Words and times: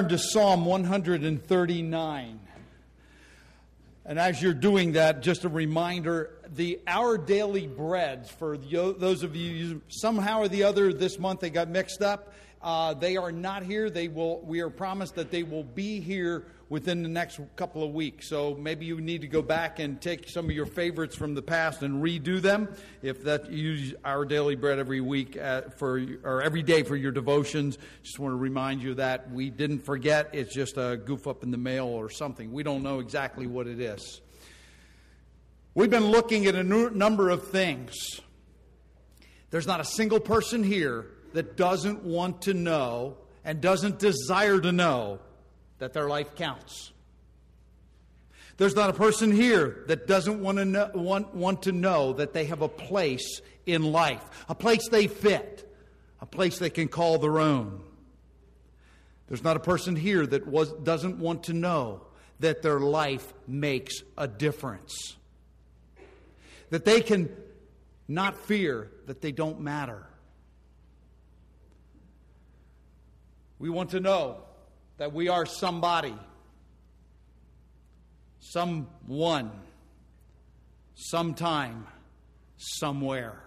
turn 0.00 0.08
to 0.08 0.16
Psalm 0.18 0.64
139. 0.64 2.40
And 4.06 4.18
as 4.18 4.40
you're 4.40 4.54
doing 4.54 4.92
that, 4.92 5.20
just 5.20 5.44
a 5.44 5.48
reminder 5.50 6.30
the 6.48 6.80
Our 6.86 7.18
Daily 7.18 7.66
Breads, 7.66 8.30
for 8.30 8.56
those 8.56 9.22
of 9.22 9.36
you 9.36 9.82
somehow 9.88 10.40
or 10.40 10.48
the 10.48 10.62
other 10.62 10.94
this 10.94 11.18
month 11.18 11.40
they 11.40 11.50
got 11.50 11.68
mixed 11.68 12.00
up, 12.00 12.32
uh, 12.62 12.92
they 12.94 13.16
are 13.16 13.32
not 13.32 13.62
here. 13.62 13.88
They 13.88 14.08
will. 14.08 14.40
We 14.40 14.60
are 14.60 14.68
promised 14.68 15.14
that 15.14 15.30
they 15.30 15.42
will 15.42 15.64
be 15.64 16.00
here 16.00 16.46
within 16.68 17.02
the 17.02 17.08
next 17.08 17.40
couple 17.56 17.82
of 17.82 17.92
weeks. 17.92 18.28
So 18.28 18.54
maybe 18.54 18.84
you 18.84 19.00
need 19.00 19.22
to 19.22 19.26
go 19.26 19.40
back 19.40 19.78
and 19.78 20.00
take 20.00 20.28
some 20.28 20.44
of 20.44 20.52
your 20.52 20.66
favorites 20.66 21.16
from 21.16 21.34
the 21.34 21.42
past 21.42 21.82
and 21.82 22.02
redo 22.02 22.40
them. 22.40 22.68
If 23.02 23.24
that 23.24 23.50
use 23.50 23.94
our 24.04 24.26
daily 24.26 24.56
bread 24.56 24.78
every 24.78 25.00
week 25.00 25.38
uh, 25.38 25.62
for 25.76 25.98
or 26.22 26.42
every 26.42 26.62
day 26.62 26.82
for 26.82 26.96
your 26.96 27.12
devotions, 27.12 27.78
just 28.02 28.18
want 28.18 28.32
to 28.32 28.36
remind 28.36 28.82
you 28.82 28.94
that 28.94 29.30
we 29.32 29.48
didn't 29.48 29.80
forget. 29.80 30.30
It's 30.34 30.54
just 30.54 30.76
a 30.76 31.00
goof 31.02 31.26
up 31.26 31.42
in 31.42 31.50
the 31.50 31.58
mail 31.58 31.86
or 31.86 32.10
something. 32.10 32.52
We 32.52 32.62
don't 32.62 32.82
know 32.82 33.00
exactly 33.00 33.46
what 33.46 33.66
it 33.66 33.80
is. 33.80 34.20
We've 35.74 35.90
been 35.90 36.06
looking 36.08 36.46
at 36.46 36.54
a 36.54 36.62
number 36.62 37.30
of 37.30 37.48
things. 37.48 38.20
There's 39.50 39.66
not 39.66 39.80
a 39.80 39.84
single 39.84 40.20
person 40.20 40.62
here 40.62 41.06
that 41.32 41.56
doesn't 41.56 42.02
want 42.02 42.42
to 42.42 42.54
know 42.54 43.16
and 43.44 43.60
doesn't 43.60 43.98
desire 43.98 44.60
to 44.60 44.72
know 44.72 45.18
that 45.78 45.92
their 45.92 46.08
life 46.08 46.34
counts. 46.34 46.92
There's 48.56 48.76
not 48.76 48.90
a 48.90 48.92
person 48.92 49.32
here 49.32 49.84
that 49.86 50.06
doesn't 50.06 50.42
want 50.42 50.58
to 50.58 50.66
know, 50.66 50.90
want, 50.94 51.34
want 51.34 51.62
to 51.62 51.72
know 51.72 52.12
that 52.12 52.34
they 52.34 52.44
have 52.44 52.60
a 52.60 52.68
place 52.68 53.40
in 53.64 53.82
life, 53.82 54.22
a 54.50 54.54
place 54.54 54.86
they 54.90 55.06
fit, 55.06 55.66
a 56.20 56.26
place 56.26 56.58
they 56.58 56.68
can 56.68 56.88
call 56.88 57.18
their 57.18 57.38
own. 57.38 57.82
There's 59.28 59.42
not 59.42 59.56
a 59.56 59.60
person 59.60 59.96
here 59.96 60.26
that 60.26 60.46
was, 60.46 60.72
doesn't 60.72 61.18
want 61.18 61.44
to 61.44 61.54
know 61.54 62.02
that 62.40 62.62
their 62.62 62.80
life 62.80 63.32
makes 63.46 64.02
a 64.18 64.28
difference. 64.28 65.16
That 66.68 66.84
they 66.84 67.00
can 67.00 67.34
not 68.08 68.36
fear 68.36 68.90
that 69.06 69.22
they 69.22 69.32
don't 69.32 69.60
matter. 69.60 70.09
We 73.60 73.68
want 73.68 73.90
to 73.90 74.00
know 74.00 74.38
that 74.96 75.12
we 75.12 75.28
are 75.28 75.44
somebody, 75.44 76.16
someone, 78.40 79.50
sometime, 80.94 81.86
somewhere. 82.56 83.38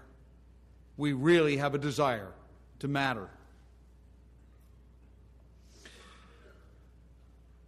We 0.98 1.14
really 1.14 1.58
have 1.58 1.74
a 1.74 1.80
desire 1.80 2.32
to 2.80 2.88
matter. 2.88 3.28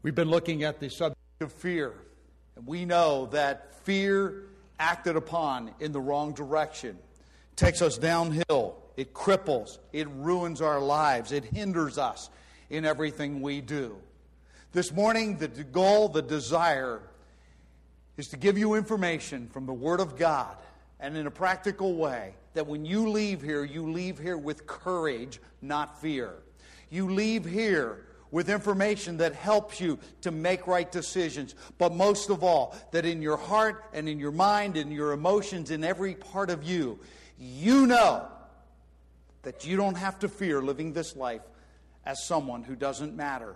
We've 0.03 0.13
been 0.13 0.29
looking 0.29 0.63
at 0.63 0.79
the 0.79 0.89
subject 0.89 1.41
of 1.41 1.51
fear, 1.51 1.93
and 2.55 2.67
we 2.67 2.85
know 2.85 3.25
that 3.31 3.83
fear 3.85 4.43
acted 4.79 5.15
upon 5.15 5.71
in 5.79 5.91
the 5.91 5.99
wrong 5.99 6.33
direction. 6.33 6.99
Takes 7.55 7.81
us 7.81 7.97
downhill 7.97 8.84
it 8.97 9.13
cripples, 9.13 9.77
it 9.93 10.07
ruins 10.09 10.61
our 10.61 10.79
lives, 10.79 11.31
it 11.31 11.45
hinders 11.45 11.97
us 11.97 12.29
in 12.69 12.85
everything 12.85 13.41
we 13.41 13.61
do. 13.61 13.97
This 14.71 14.91
morning, 14.91 15.37
the 15.37 15.47
goal, 15.47 16.09
the 16.09 16.21
desire, 16.21 17.01
is 18.17 18.27
to 18.29 18.37
give 18.37 18.57
you 18.57 18.73
information 18.73 19.47
from 19.47 19.65
the 19.65 19.73
Word 19.73 19.99
of 19.99 20.17
God 20.17 20.57
and 20.99 21.15
in 21.17 21.27
a 21.27 21.31
practical 21.31 21.95
way 21.95 22.33
that 22.53 22.67
when 22.67 22.85
you 22.85 23.09
leave 23.09 23.41
here, 23.41 23.63
you 23.63 23.91
leave 23.91 24.17
here 24.17 24.37
with 24.37 24.65
courage, 24.65 25.39
not 25.61 26.01
fear. 26.01 26.33
You 26.89 27.11
leave 27.11 27.45
here 27.45 28.05
with 28.31 28.49
information 28.49 29.17
that 29.17 29.33
helps 29.33 29.79
you 29.79 29.99
to 30.21 30.31
make 30.31 30.67
right 30.67 30.91
decisions. 30.91 31.55
But 31.77 31.93
most 31.93 32.29
of 32.29 32.43
all, 32.43 32.75
that 32.91 33.05
in 33.05 33.21
your 33.21 33.37
heart 33.37 33.85
and 33.93 34.09
in 34.09 34.19
your 34.19 34.31
mind 34.31 34.77
and 34.77 34.91
your 34.91 35.11
emotions, 35.11 35.71
in 35.71 35.83
every 35.83 36.15
part 36.15 36.49
of 36.49 36.63
you, 36.63 36.99
you 37.37 37.87
know 37.87 38.27
that 39.45 39.65
you 39.65 39.77
don't 39.77 39.95
have 39.95 40.19
to 40.19 40.27
fear 40.27 40.61
living 40.61 40.91
this 40.91 41.15
life 41.15 41.41
as 42.05 42.25
someone 42.25 42.63
who 42.63 42.75
doesn't 42.75 43.15
matter. 43.15 43.55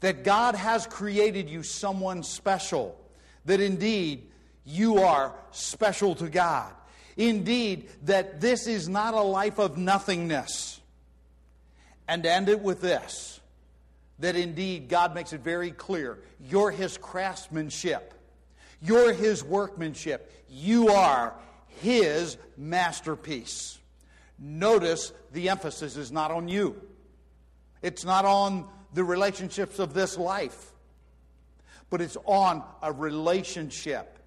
That 0.00 0.24
God 0.24 0.54
has 0.54 0.86
created 0.86 1.50
you 1.50 1.62
someone 1.62 2.22
special. 2.22 2.98
That 3.46 3.60
indeed 3.60 4.30
you 4.64 4.98
are 4.98 5.34
special 5.50 6.14
to 6.16 6.28
God. 6.28 6.72
Indeed, 7.16 7.88
that 8.04 8.40
this 8.40 8.66
is 8.66 8.88
not 8.88 9.14
a 9.14 9.20
life 9.20 9.58
of 9.58 9.76
nothingness. 9.76 10.80
And 12.06 12.24
end 12.24 12.48
it 12.48 12.60
with 12.60 12.80
this 12.80 13.40
that 14.20 14.36
indeed 14.36 14.88
God 14.88 15.14
makes 15.14 15.32
it 15.32 15.40
very 15.40 15.70
clear 15.70 16.18
you're 16.48 16.70
His 16.70 16.96
craftsmanship, 16.96 18.14
you're 18.82 19.12
His 19.12 19.42
workmanship, 19.42 20.32
you 20.48 20.88
are 20.88 21.34
His 21.80 22.36
masterpiece. 22.56 23.79
Notice 24.40 25.12
the 25.32 25.50
emphasis 25.50 25.96
is 25.96 26.10
not 26.10 26.30
on 26.30 26.48
you, 26.48 26.80
it's 27.82 28.04
not 28.04 28.24
on 28.24 28.66
the 28.92 29.04
relationships 29.04 29.78
of 29.78 29.94
this 29.94 30.18
life, 30.18 30.72
but 31.90 32.00
it's 32.00 32.16
on 32.24 32.64
a 32.82 32.90
relationship 32.92 34.18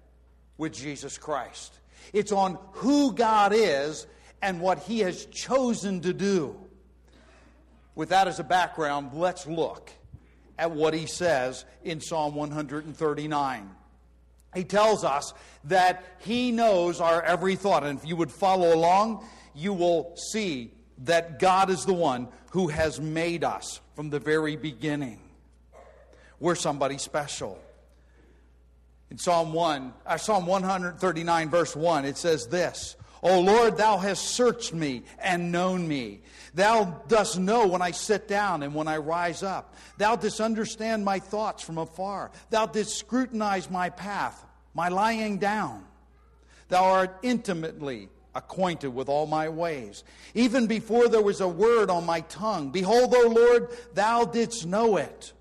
with 0.56 0.72
Jesus 0.72 1.18
Christ. 1.18 1.78
It's 2.12 2.32
on 2.32 2.58
who 2.72 3.12
God 3.12 3.52
is 3.54 4.06
and 4.40 4.60
what 4.60 4.78
He 4.80 5.00
has 5.00 5.26
chosen 5.26 6.00
to 6.02 6.12
do. 6.12 6.56
With 7.94 8.10
that 8.10 8.28
as 8.28 8.38
a 8.38 8.44
background, 8.44 9.10
let's 9.14 9.46
look 9.46 9.90
at 10.58 10.70
what 10.70 10.94
He 10.94 11.06
says 11.06 11.64
in 11.82 12.00
Psalm 12.00 12.34
139. 12.34 13.70
He 14.54 14.64
tells 14.64 15.02
us 15.02 15.34
that 15.64 16.04
He 16.20 16.52
knows 16.52 17.00
our 17.00 17.22
every 17.22 17.56
thought. 17.56 17.84
And 17.84 17.98
if 17.98 18.06
you 18.06 18.16
would 18.16 18.30
follow 18.30 18.74
along, 18.74 19.26
you 19.54 19.72
will 19.72 20.16
see 20.16 20.72
that 20.98 21.38
God 21.38 21.70
is 21.70 21.84
the 21.84 21.94
one 21.94 22.28
who 22.50 22.68
has 22.68 23.00
made 23.00 23.44
us 23.44 23.80
from 23.94 24.10
the 24.10 24.20
very 24.20 24.56
beginning. 24.56 25.20
We're 26.40 26.54
somebody 26.54 26.98
special. 26.98 27.58
In 29.10 29.18
Psalm 29.18 29.52
1, 29.52 29.92
uh, 30.06 30.16
Psalm 30.16 30.46
139, 30.46 31.50
verse 31.50 31.76
1, 31.76 32.04
it 32.04 32.16
says 32.16 32.46
this 32.46 32.96
O 33.22 33.40
Lord, 33.40 33.78
thou 33.78 33.96
hast 33.96 34.22
searched 34.22 34.74
me 34.74 35.02
and 35.18 35.50
known 35.50 35.88
me. 35.88 36.20
Thou 36.52 37.02
dost 37.08 37.38
know 37.38 37.66
when 37.66 37.80
I 37.80 37.90
sit 37.90 38.28
down 38.28 38.62
and 38.62 38.74
when 38.74 38.86
I 38.86 38.98
rise 38.98 39.42
up. 39.42 39.74
Thou 39.96 40.16
didst 40.16 40.40
understand 40.40 41.04
my 41.04 41.18
thoughts 41.18 41.62
from 41.62 41.78
afar. 41.78 42.30
Thou 42.50 42.66
didst 42.66 42.98
scrutinize 42.98 43.70
my 43.70 43.88
path, 43.88 44.44
my 44.74 44.88
lying 44.88 45.38
down. 45.38 45.84
Thou 46.68 46.84
art 46.84 47.18
intimately 47.22 48.10
acquainted 48.34 48.88
with 48.88 49.08
all 49.08 49.26
my 49.26 49.48
ways. 49.48 50.04
Even 50.34 50.66
before 50.66 51.08
there 51.08 51.22
was 51.22 51.40
a 51.40 51.48
word 51.48 51.90
on 51.90 52.04
my 52.04 52.20
tongue, 52.22 52.70
behold, 52.70 53.14
O 53.14 53.28
Lord, 53.28 53.68
thou 53.94 54.24
didst 54.24 54.66
know 54.66 54.96
it. 54.96 55.32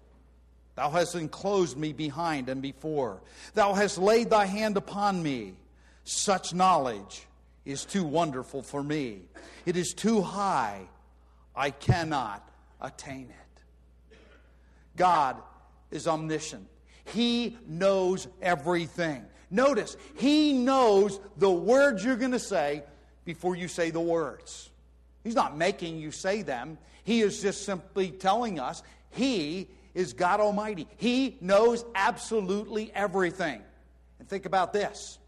Thou 0.75 0.89
hast 0.89 1.15
enclosed 1.15 1.77
me 1.77 1.93
behind 1.93 2.49
and 2.49 2.61
before. 2.61 3.21
Thou 3.53 3.73
hast 3.73 3.97
laid 3.97 4.29
thy 4.29 4.45
hand 4.45 4.77
upon 4.77 5.21
me. 5.21 5.53
Such 6.03 6.53
knowledge 6.53 7.27
is 7.65 7.85
too 7.85 8.03
wonderful 8.03 8.61
for 8.61 8.83
me. 8.83 9.21
It 9.65 9.77
is 9.77 9.93
too 9.93 10.21
high. 10.21 10.81
I 11.55 11.69
cannot 11.69 12.47
attain 12.81 13.29
it. 13.29 14.17
God 14.95 15.37
is 15.91 16.07
omniscient. 16.07 16.67
He 17.05 17.57
knows 17.67 18.27
everything. 18.41 19.25
Notice, 19.53 19.95
he 20.15 20.51
knows 20.51 21.19
the 21.37 21.49
words 21.49 22.03
you're 22.03 22.15
going 22.15 22.31
to 22.31 22.39
say 22.39 22.81
before 23.23 23.55
you 23.55 23.67
say 23.67 23.91
the 23.91 24.01
words. 24.01 24.71
He's 25.23 25.35
not 25.35 25.55
making 25.55 25.99
you 25.99 26.09
say 26.09 26.41
them. 26.41 26.79
He 27.03 27.21
is 27.21 27.39
just 27.39 27.63
simply 27.63 28.09
telling 28.09 28.59
us 28.59 28.81
he 29.11 29.67
is 29.93 30.13
God 30.13 30.39
Almighty. 30.39 30.87
He 30.97 31.37
knows 31.39 31.85
absolutely 31.93 32.91
everything. 32.95 33.61
And 34.17 34.27
think 34.27 34.47
about 34.47 34.73
this. 34.73 35.19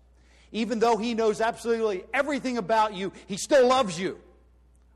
Even 0.51 0.79
though 0.79 0.97
he 0.97 1.13
knows 1.13 1.39
absolutely 1.39 2.03
everything 2.11 2.57
about 2.57 2.95
you, 2.95 3.13
he 3.27 3.37
still 3.37 3.67
loves 3.67 3.99
you. 3.99 4.17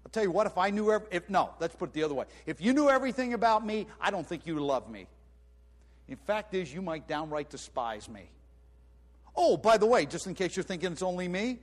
I'll 0.03 0.09
tell 0.11 0.23
you 0.23 0.31
what, 0.31 0.47
if 0.47 0.57
I 0.57 0.71
knew, 0.71 0.91
every, 0.91 1.07
if 1.11 1.29
no, 1.29 1.51
let's 1.59 1.75
put 1.75 1.89
it 1.89 1.93
the 1.93 2.01
other 2.01 2.15
way. 2.15 2.25
If 2.47 2.61
you 2.61 2.73
knew 2.73 2.89
everything 2.89 3.35
about 3.35 3.63
me, 3.63 3.85
I 4.01 4.09
don't 4.09 4.25
think 4.25 4.47
you 4.47 4.55
would 4.55 4.63
love 4.63 4.89
me. 4.89 5.05
In 6.07 6.15
fact 6.15 6.55
is, 6.55 6.73
you 6.73 6.81
might 6.81 7.07
downright 7.07 7.51
despise 7.51 8.09
me. 8.09 8.31
Oh, 9.35 9.57
by 9.57 9.77
the 9.77 9.85
way, 9.85 10.05
just 10.05 10.27
in 10.27 10.33
case 10.33 10.55
you're 10.55 10.63
thinking 10.63 10.91
it's 10.91 11.01
only 11.01 11.27
me, 11.27 11.59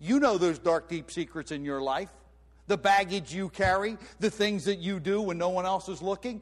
you 0.00 0.20
know 0.20 0.38
those 0.38 0.58
dark, 0.58 0.88
deep 0.88 1.10
secrets 1.10 1.52
in 1.52 1.64
your 1.64 1.80
life. 1.80 2.10
The 2.66 2.78
baggage 2.78 3.32
you 3.32 3.50
carry, 3.50 3.98
the 4.20 4.30
things 4.30 4.64
that 4.64 4.78
you 4.78 4.98
do 4.98 5.20
when 5.20 5.38
no 5.38 5.50
one 5.50 5.66
else 5.66 5.88
is 5.88 6.00
looking. 6.00 6.40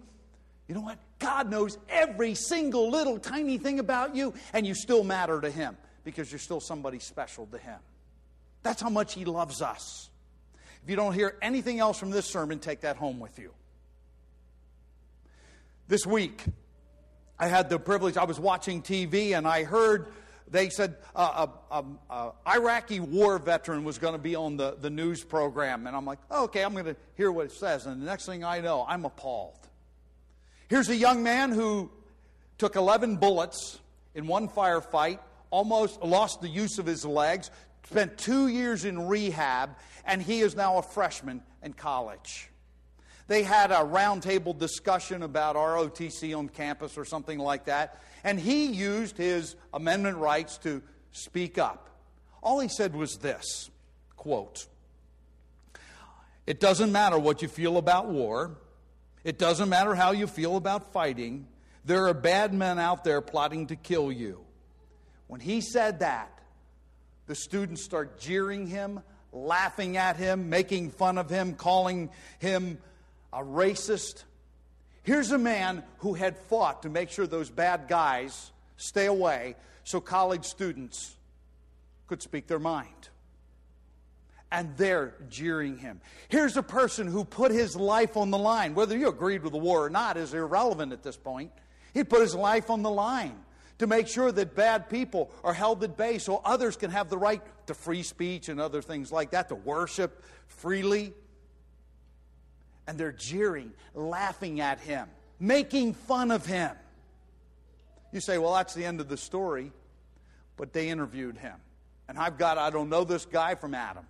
You 0.68 0.74
know 0.76 0.80
what? 0.82 0.98
God 1.18 1.50
knows 1.50 1.76
every 1.88 2.34
single 2.34 2.90
little 2.90 3.18
tiny 3.18 3.58
thing 3.58 3.78
about 3.78 4.14
you, 4.14 4.32
and 4.52 4.66
you 4.66 4.74
still 4.74 5.04
matter 5.04 5.40
to 5.40 5.50
Him 5.50 5.76
because 6.04 6.30
you're 6.30 6.38
still 6.38 6.60
somebody 6.60 6.98
special 6.98 7.46
to 7.46 7.58
Him. 7.58 7.78
That's 8.62 8.80
how 8.80 8.88
much 8.88 9.14
He 9.14 9.24
loves 9.24 9.62
us. 9.62 10.10
If 10.82 10.90
you 10.90 10.96
don't 10.96 11.12
hear 11.12 11.36
anything 11.42 11.78
else 11.78 11.98
from 11.98 12.10
this 12.10 12.26
sermon, 12.26 12.58
take 12.58 12.80
that 12.80 12.96
home 12.96 13.20
with 13.20 13.38
you. 13.38 13.52
This 15.88 16.06
week, 16.06 16.44
I 17.38 17.48
had 17.48 17.68
the 17.68 17.78
privilege, 17.78 18.16
I 18.16 18.24
was 18.24 18.40
watching 18.40 18.82
TV 18.82 19.36
and 19.36 19.46
I 19.46 19.64
heard 19.64 20.12
they 20.52 20.68
said 20.68 20.96
uh, 21.16 21.46
a, 21.70 21.76
a, 21.78 21.84
a, 22.10 22.32
Iraqi 22.46 23.00
war 23.00 23.38
veteran 23.38 23.84
was 23.84 23.98
going 23.98 24.12
to 24.12 24.18
be 24.18 24.36
on 24.36 24.56
the, 24.58 24.76
the 24.78 24.90
news 24.90 25.24
program. 25.24 25.86
And 25.86 25.96
I'm 25.96 26.04
like, 26.04 26.18
oh, 26.30 26.44
okay, 26.44 26.62
I'm 26.62 26.74
going 26.74 26.84
to 26.84 26.96
hear 27.16 27.32
what 27.32 27.46
it 27.46 27.52
says. 27.52 27.86
And 27.86 28.00
the 28.00 28.06
next 28.06 28.26
thing 28.26 28.44
I 28.44 28.60
know, 28.60 28.84
I'm 28.86 29.04
appalled. 29.04 29.58
Here's 30.68 30.90
a 30.90 30.96
young 30.96 31.22
man 31.22 31.52
who 31.52 31.90
took 32.58 32.76
11 32.76 33.16
bullets 33.16 33.78
in 34.14 34.26
one 34.26 34.48
firefight, 34.48 35.18
almost 35.50 36.02
lost 36.02 36.42
the 36.42 36.48
use 36.48 36.78
of 36.78 36.86
his 36.86 37.04
legs, 37.04 37.50
spent 37.88 38.18
two 38.18 38.48
years 38.48 38.84
in 38.84 39.08
rehab, 39.08 39.70
and 40.04 40.20
he 40.20 40.40
is 40.40 40.54
now 40.54 40.76
a 40.76 40.82
freshman 40.82 41.42
in 41.62 41.72
college. 41.72 42.51
They 43.28 43.42
had 43.42 43.70
a 43.70 43.76
roundtable 43.76 44.58
discussion 44.58 45.22
about 45.22 45.56
ROTC 45.56 46.36
on 46.36 46.48
campus 46.48 46.98
or 46.98 47.04
something 47.04 47.38
like 47.38 47.66
that, 47.66 48.00
and 48.24 48.38
he 48.38 48.66
used 48.66 49.16
his 49.16 49.56
amendment 49.72 50.18
rights 50.18 50.58
to 50.58 50.82
speak 51.12 51.58
up. 51.58 51.88
All 52.42 52.60
he 52.60 52.68
said 52.68 52.94
was 52.94 53.16
this 53.18 53.70
quote, 54.16 54.66
It 56.46 56.60
doesn't 56.60 56.92
matter 56.92 57.18
what 57.18 57.42
you 57.42 57.48
feel 57.48 57.76
about 57.78 58.08
war, 58.08 58.56
it 59.24 59.38
doesn't 59.38 59.68
matter 59.68 59.94
how 59.94 60.10
you 60.10 60.26
feel 60.26 60.56
about 60.56 60.92
fighting. 60.92 61.46
There 61.84 62.06
are 62.06 62.14
bad 62.14 62.54
men 62.54 62.78
out 62.78 63.02
there 63.02 63.20
plotting 63.20 63.68
to 63.68 63.76
kill 63.76 64.12
you. 64.12 64.44
When 65.26 65.40
he 65.40 65.60
said 65.60 66.00
that, 66.00 66.38
the 67.26 67.34
students 67.34 67.84
start 67.84 68.20
jeering 68.20 68.66
him, 68.66 69.00
laughing 69.32 69.96
at 69.96 70.16
him, 70.16 70.50
making 70.50 70.90
fun 70.90 71.18
of 71.18 71.30
him, 71.30 71.54
calling 71.54 72.10
him 72.38 72.78
a 73.32 73.42
racist. 73.42 74.24
Here's 75.02 75.30
a 75.30 75.38
man 75.38 75.82
who 75.98 76.14
had 76.14 76.36
fought 76.36 76.82
to 76.82 76.88
make 76.88 77.10
sure 77.10 77.26
those 77.26 77.50
bad 77.50 77.88
guys 77.88 78.52
stay 78.76 79.06
away 79.06 79.56
so 79.84 80.00
college 80.00 80.44
students 80.44 81.16
could 82.06 82.22
speak 82.22 82.46
their 82.46 82.58
mind. 82.58 83.08
And 84.50 84.76
they're 84.76 85.14
jeering 85.30 85.78
him. 85.78 86.00
Here's 86.28 86.58
a 86.58 86.62
person 86.62 87.06
who 87.06 87.24
put 87.24 87.52
his 87.52 87.74
life 87.74 88.18
on 88.18 88.30
the 88.30 88.38
line. 88.38 88.74
Whether 88.74 88.98
you 88.98 89.08
agreed 89.08 89.42
with 89.42 89.52
the 89.52 89.58
war 89.58 89.86
or 89.86 89.90
not 89.90 90.18
is 90.18 90.34
irrelevant 90.34 90.92
at 90.92 91.02
this 91.02 91.16
point. 91.16 91.52
He 91.94 92.04
put 92.04 92.20
his 92.20 92.34
life 92.34 92.68
on 92.68 92.82
the 92.82 92.90
line 92.90 93.34
to 93.78 93.86
make 93.86 94.08
sure 94.08 94.30
that 94.30 94.54
bad 94.54 94.90
people 94.90 95.30
are 95.42 95.54
held 95.54 95.82
at 95.82 95.96
bay 95.96 96.18
so 96.18 96.40
others 96.44 96.76
can 96.76 96.90
have 96.90 97.08
the 97.08 97.18
right 97.18 97.42
to 97.66 97.74
free 97.74 98.02
speech 98.02 98.48
and 98.48 98.60
other 98.60 98.82
things 98.82 99.10
like 99.10 99.30
that, 99.30 99.48
to 99.48 99.54
worship 99.54 100.22
freely 100.46 101.14
and 102.86 102.98
they're 102.98 103.12
jeering, 103.12 103.72
laughing 103.94 104.60
at 104.60 104.80
him, 104.80 105.08
making 105.38 105.94
fun 105.94 106.30
of 106.30 106.46
him. 106.46 106.72
You 108.12 108.20
say, 108.20 108.38
well, 108.38 108.54
that's 108.54 108.74
the 108.74 108.84
end 108.84 109.00
of 109.00 109.08
the 109.08 109.16
story. 109.16 109.72
But 110.56 110.74
they 110.74 110.90
interviewed 110.90 111.38
him. 111.38 111.54
And 112.08 112.18
I've 112.18 112.36
got, 112.36 112.58
I 112.58 112.70
don't 112.70 112.90
know 112.90 113.04
this 113.04 113.24
guy 113.24 113.54
from 113.54 113.74
Adam. 113.74 114.04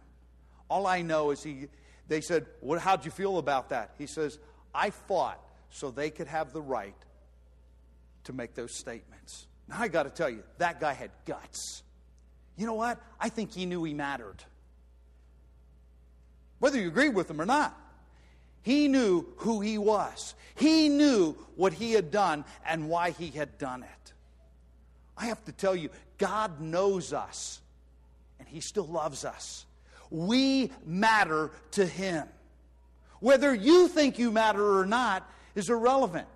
All 0.68 0.86
I 0.86 1.02
know 1.02 1.30
is 1.30 1.42
he, 1.42 1.68
they 2.08 2.20
said, 2.20 2.46
what, 2.60 2.80
how'd 2.80 3.04
you 3.04 3.10
feel 3.10 3.38
about 3.38 3.68
that? 3.68 3.94
He 3.96 4.06
says, 4.06 4.38
I 4.74 4.90
fought 4.90 5.40
so 5.70 5.90
they 5.90 6.10
could 6.10 6.26
have 6.26 6.52
the 6.52 6.60
right 6.60 6.96
to 8.24 8.32
make 8.32 8.54
those 8.54 8.76
statements. 8.76 9.46
Now, 9.68 9.76
I 9.80 9.88
got 9.88 10.02
to 10.02 10.10
tell 10.10 10.28
you, 10.28 10.42
that 10.58 10.80
guy 10.80 10.94
had 10.94 11.10
guts. 11.26 11.82
You 12.56 12.66
know 12.66 12.74
what? 12.74 13.00
I 13.20 13.28
think 13.28 13.52
he 13.52 13.64
knew 13.64 13.84
he 13.84 13.94
mattered. 13.94 14.42
Whether 16.58 16.80
you 16.80 16.88
agree 16.88 17.08
with 17.08 17.30
him 17.30 17.40
or 17.40 17.46
not. 17.46 17.78
He 18.62 18.88
knew 18.88 19.26
who 19.38 19.60
he 19.60 19.78
was. 19.78 20.34
He 20.54 20.88
knew 20.88 21.34
what 21.56 21.72
he 21.72 21.92
had 21.92 22.10
done 22.10 22.44
and 22.64 22.88
why 22.88 23.10
he 23.10 23.28
had 23.28 23.58
done 23.58 23.82
it. 23.82 24.12
I 25.16 25.26
have 25.26 25.44
to 25.44 25.52
tell 25.52 25.74
you, 25.74 25.90
God 26.18 26.60
knows 26.60 27.12
us 27.12 27.60
and 28.38 28.48
he 28.48 28.60
still 28.60 28.86
loves 28.86 29.24
us. 29.24 29.66
We 30.10 30.70
matter 30.84 31.50
to 31.72 31.86
him. 31.86 32.28
Whether 33.20 33.54
you 33.54 33.88
think 33.88 34.18
you 34.18 34.30
matter 34.30 34.78
or 34.78 34.86
not 34.86 35.28
is 35.54 35.70
irrelevant. 35.70 36.28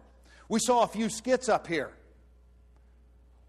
We 0.48 0.60
saw 0.60 0.82
a 0.82 0.86
few 0.86 1.08
skits 1.08 1.48
up 1.48 1.66
here. 1.66 1.90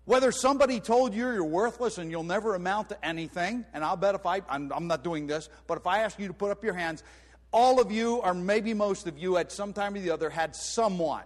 Whether 0.05 0.31
somebody 0.31 0.79
told 0.79 1.13
you 1.13 1.31
you're 1.31 1.43
worthless 1.43 1.97
and 1.97 2.09
you'll 2.09 2.23
never 2.23 2.55
amount 2.55 2.89
to 2.89 3.05
anything, 3.05 3.65
and 3.73 3.83
I'll 3.83 3.97
bet 3.97 4.15
if 4.15 4.25
I, 4.25 4.41
I'm, 4.49 4.71
I'm 4.71 4.87
not 4.87 5.03
doing 5.03 5.27
this, 5.27 5.49
but 5.67 5.77
if 5.77 5.85
I 5.85 5.99
ask 5.99 6.17
you 6.17 6.27
to 6.27 6.33
put 6.33 6.49
up 6.49 6.63
your 6.63 6.73
hands, 6.73 7.03
all 7.51 7.79
of 7.79 7.91
you, 7.91 8.15
or 8.17 8.33
maybe 8.33 8.73
most 8.73 9.07
of 9.07 9.17
you, 9.17 9.37
at 9.37 9.51
some 9.51 9.73
time 9.73 9.95
or 9.95 9.99
the 9.99 10.11
other, 10.11 10.29
had 10.29 10.55
someone 10.55 11.23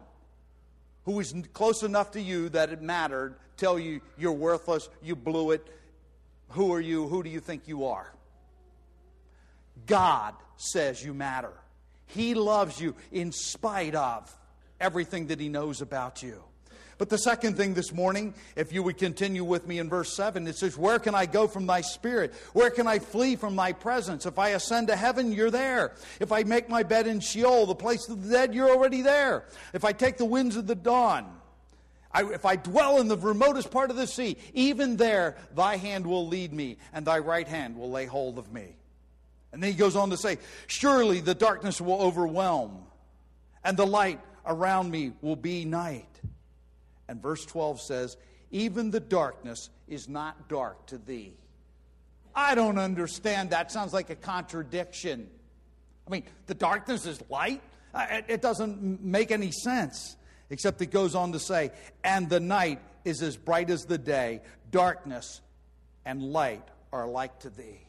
who 1.05 1.13
was 1.13 1.33
close 1.53 1.83
enough 1.83 2.11
to 2.11 2.21
you 2.21 2.49
that 2.49 2.71
it 2.71 2.81
mattered 2.81 3.35
tell 3.61 3.77
you 3.77 4.01
you're 4.17 4.31
worthless, 4.31 4.89
you 5.03 5.15
blew 5.15 5.51
it. 5.51 5.67
Who 6.49 6.73
are 6.73 6.81
you? 6.81 7.07
Who 7.07 7.23
do 7.23 7.29
you 7.29 7.39
think 7.39 7.67
you 7.67 7.85
are? 7.85 8.11
God 9.85 10.33
says 10.57 11.03
you 11.03 11.13
matter. 11.13 11.53
He 12.07 12.33
loves 12.33 12.81
you 12.81 12.95
in 13.11 13.31
spite 13.31 13.95
of 13.95 14.35
everything 14.79 15.27
that 15.27 15.39
He 15.39 15.47
knows 15.47 15.81
about 15.81 16.23
you. 16.23 16.43
But 17.01 17.09
the 17.09 17.17
second 17.17 17.57
thing 17.57 17.73
this 17.73 17.91
morning, 17.91 18.35
if 18.55 18.71
you 18.71 18.83
would 18.83 18.99
continue 18.99 19.43
with 19.43 19.65
me 19.65 19.79
in 19.79 19.89
verse 19.89 20.15
7, 20.15 20.45
it 20.45 20.55
says, 20.55 20.77
Where 20.77 20.99
can 20.99 21.15
I 21.15 21.25
go 21.25 21.47
from 21.47 21.65
thy 21.65 21.81
spirit? 21.81 22.31
Where 22.53 22.69
can 22.69 22.85
I 22.85 22.99
flee 22.99 23.35
from 23.35 23.55
thy 23.55 23.73
presence? 23.73 24.27
If 24.27 24.37
I 24.37 24.49
ascend 24.49 24.89
to 24.89 24.95
heaven, 24.95 25.31
you're 25.31 25.49
there. 25.49 25.95
If 26.19 26.31
I 26.31 26.43
make 26.43 26.69
my 26.69 26.83
bed 26.83 27.07
in 27.07 27.19
Sheol, 27.19 27.65
the 27.65 27.73
place 27.73 28.07
of 28.07 28.21
the 28.21 28.29
dead, 28.29 28.53
you're 28.53 28.69
already 28.69 29.01
there. 29.01 29.45
If 29.73 29.83
I 29.83 29.93
take 29.93 30.17
the 30.17 30.25
winds 30.25 30.55
of 30.57 30.67
the 30.67 30.75
dawn, 30.75 31.25
I, 32.11 32.23
if 32.33 32.45
I 32.45 32.55
dwell 32.55 33.01
in 33.01 33.07
the 33.07 33.17
remotest 33.17 33.71
part 33.71 33.89
of 33.89 33.95
the 33.95 34.05
sea, 34.05 34.37
even 34.53 34.95
there 34.97 35.37
thy 35.55 35.77
hand 35.77 36.05
will 36.05 36.27
lead 36.27 36.53
me, 36.53 36.77
and 36.93 37.03
thy 37.03 37.17
right 37.17 37.47
hand 37.47 37.77
will 37.77 37.89
lay 37.89 38.05
hold 38.05 38.37
of 38.37 38.53
me. 38.53 38.75
And 39.51 39.63
then 39.63 39.71
he 39.71 39.75
goes 39.75 39.95
on 39.95 40.11
to 40.11 40.17
say, 40.17 40.37
Surely 40.67 41.19
the 41.19 41.33
darkness 41.33 41.81
will 41.81 41.99
overwhelm, 41.99 42.85
and 43.63 43.75
the 43.75 43.87
light 43.87 44.19
around 44.45 44.91
me 44.91 45.13
will 45.23 45.35
be 45.35 45.65
night. 45.65 46.05
And 47.11 47.21
verse 47.21 47.45
12 47.45 47.81
says, 47.81 48.15
Even 48.51 48.89
the 48.89 49.01
darkness 49.01 49.69
is 49.89 50.07
not 50.07 50.47
dark 50.47 50.85
to 50.87 50.97
thee. 50.97 51.33
I 52.33 52.55
don't 52.55 52.77
understand 52.77 53.49
that. 53.49 53.69
Sounds 53.69 53.91
like 53.91 54.09
a 54.09 54.15
contradiction. 54.15 55.29
I 56.07 56.09
mean, 56.09 56.23
the 56.47 56.53
darkness 56.53 57.05
is 57.05 57.21
light? 57.29 57.61
It 57.93 58.41
doesn't 58.41 59.03
make 59.03 59.29
any 59.29 59.51
sense, 59.51 60.15
except 60.49 60.81
it 60.81 60.85
goes 60.85 61.13
on 61.13 61.33
to 61.33 61.39
say, 61.39 61.71
And 62.01 62.29
the 62.29 62.39
night 62.39 62.79
is 63.03 63.21
as 63.21 63.35
bright 63.35 63.69
as 63.69 63.83
the 63.83 63.97
day, 63.97 64.39
darkness 64.71 65.41
and 66.05 66.23
light 66.23 66.63
are 66.93 67.03
alike 67.03 67.41
to 67.41 67.49
thee. 67.49 67.81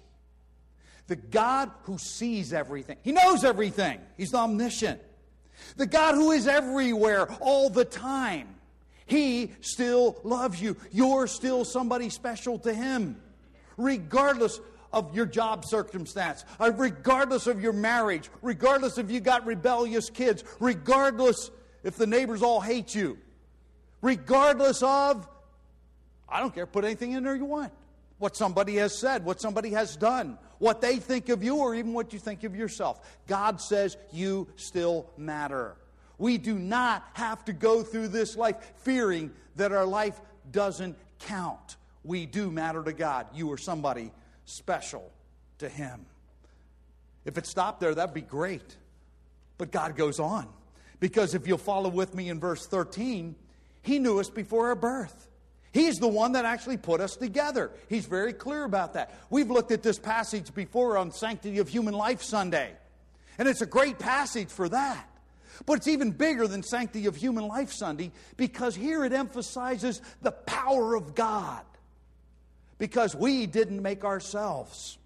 The 1.07 1.15
God 1.15 1.71
who 1.85 1.97
sees 1.97 2.53
everything, 2.53 2.97
He 3.03 3.13
knows 3.13 3.45
everything, 3.45 4.01
He's 4.17 4.35
omniscient. 4.35 5.01
The 5.77 5.87
God 5.87 6.17
who 6.17 6.33
is 6.33 6.49
everywhere 6.49 7.31
all 7.41 7.71
the 7.71 7.85
time 7.85 8.49
he 9.13 9.51
still 9.61 10.19
loves 10.25 10.61
you. 10.61 10.75
You're 10.91 11.27
still 11.27 11.67
somebody 11.67 12.09
special 12.09 12.59
to 12.61 12.73
Him, 12.73 13.21
regardless 13.77 14.59
of 14.91 15.15
your 15.15 15.27
job 15.27 15.67
circumstance, 15.67 16.47
uh, 16.59 16.73
regardless 16.75 17.47
of 17.47 17.61
your 17.61 17.75
marriage, 17.75 18.31
regardless 18.41 18.97
if 18.97 19.11
you 19.11 19.21
got 19.21 19.45
rebellious 19.45 20.09
kids, 20.09 20.45
regardless 20.61 21.51
if 21.85 21.97
the 21.97 22.07
neighbors 22.07 22.43
all 22.43 22.63
hate 22.63 22.95
you, 22.95 23.19
regardless 24.01 24.83
of, 24.83 25.29
I 26.27 26.41
don't 26.41 26.55
care, 26.55 26.67
put 26.67 26.87
anything 26.87 27.13
in 27.13 27.23
there 27.23 27.37
you 27.37 27.45
want. 27.45 27.73
What 28.17 28.35
somebody 28.35 28.77
has 28.77 28.99
said, 28.99 29.27
what 29.27 29.43
somebody 29.43 29.71
has 29.71 29.95
done, 29.95 30.39
what 30.59 30.81
they 30.81 30.97
think 30.97 31.29
of 31.29 31.45
you, 31.45 31.57
or 31.57 31.75
even 31.75 31.93
what 31.93 32.15
you 32.15 32.19
think 32.19 32.45
of 32.45 32.57
yourself. 32.57 33.01
God 33.27 33.61
says 33.61 33.99
you 34.11 34.49
still 34.57 35.11
matter. 35.19 35.77
We 36.23 36.39
do 36.39 36.57
not 36.57 37.05
have 37.15 37.45
to 37.47 37.53
go 37.53 37.83
through 37.83 38.07
this 38.07 38.37
life 38.37 38.55
fearing 38.77 39.33
that 39.57 39.73
our 39.73 39.85
life 39.85 40.21
doesn't 40.53 40.97
count. 41.19 41.77
We 42.05 42.27
do 42.27 42.49
matter 42.49 42.81
to 42.85 42.93
God. 42.93 43.27
You 43.35 43.51
are 43.51 43.59
somebody 43.59 44.13
special 44.45 45.11
to 45.59 45.69
Him. 45.69 46.07
If 47.25 47.39
it 47.39 47.47
stopped 47.47 47.81
there, 47.81 47.93
that'd 47.93 48.15
be 48.15 48.21
great. 48.21 48.77
But 49.59 49.73
God 49.73 49.97
goes 49.97 50.21
on. 50.21 50.47
Because 51.01 51.35
if 51.35 51.49
you'll 51.49 51.59
follow 51.59 51.89
with 51.89 52.15
me 52.15 52.29
in 52.29 52.39
verse 52.39 52.69
13, 52.69 53.35
He 53.83 53.99
knew 53.99 54.21
us 54.21 54.31
before 54.31 54.69
our 54.69 54.77
birth. 54.77 55.29
He's 55.73 55.99
the 55.99 56.07
one 56.07 56.35
that 56.35 56.45
actually 56.45 56.77
put 56.77 57.01
us 57.01 57.17
together. 57.17 57.73
He's 57.89 58.07
very 58.07 58.33
clear 58.33 58.63
about 58.63 58.93
that. 58.93 59.13
We've 59.29 59.51
looked 59.51 59.73
at 59.73 59.83
this 59.83 59.99
passage 59.99 60.55
before 60.55 60.99
on 60.99 61.11
Sanctity 61.11 61.59
of 61.59 61.69
Human 61.69 61.95
Life 61.95 62.23
Sunday, 62.23 62.75
and 63.39 63.49
it's 63.49 63.61
a 63.61 63.67
great 63.67 63.99
passage 63.99 64.51
for 64.51 64.69
that. 64.69 65.09
But 65.67 65.75
it's 65.75 65.89
even 65.89 66.11
bigger 66.11 66.47
than 66.47 66.63
Sanctity 66.63 67.07
of 67.07 67.17
Human 67.17 67.47
Life 67.47 67.73
Sunday 67.73 68.13
because 68.37 68.75
here 68.75 69.05
it 69.05 69.13
emphasizes 69.13 70.01
the 70.23 70.33
power 70.33 70.95
of 70.95 71.15
God 71.15 71.63
because 72.79 73.15
we 73.15 73.47
didn't 73.47 73.81
make 73.81 74.05
ourselves. 74.05 74.99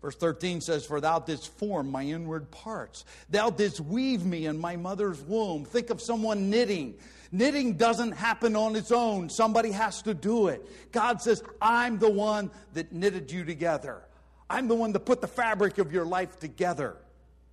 Verse 0.00 0.14
13 0.14 0.60
says, 0.60 0.86
For 0.86 1.00
thou 1.00 1.18
didst 1.18 1.52
form 1.58 1.90
my 1.90 2.04
inward 2.04 2.50
parts. 2.50 3.04
Thou 3.30 3.50
didst 3.50 3.80
weave 3.80 4.24
me 4.24 4.46
in 4.46 4.58
my 4.58 4.76
mother's 4.76 5.20
womb. 5.20 5.64
Think 5.64 5.90
of 5.90 6.00
someone 6.00 6.50
knitting. 6.50 6.94
Knitting 7.32 7.74
doesn't 7.74 8.12
happen 8.12 8.56
on 8.56 8.76
its 8.76 8.90
own, 8.90 9.28
somebody 9.28 9.70
has 9.70 10.00
to 10.02 10.14
do 10.14 10.48
it. 10.48 10.64
God 10.92 11.20
says, 11.20 11.42
I'm 11.60 11.98
the 11.98 12.10
one 12.10 12.50
that 12.72 12.92
knitted 12.92 13.30
you 13.30 13.44
together. 13.44 14.02
I'm 14.48 14.66
the 14.66 14.74
one 14.74 14.92
that 14.92 15.00
put 15.00 15.20
the 15.20 15.28
fabric 15.28 15.76
of 15.78 15.92
your 15.92 16.06
life 16.06 16.38
together 16.38 16.96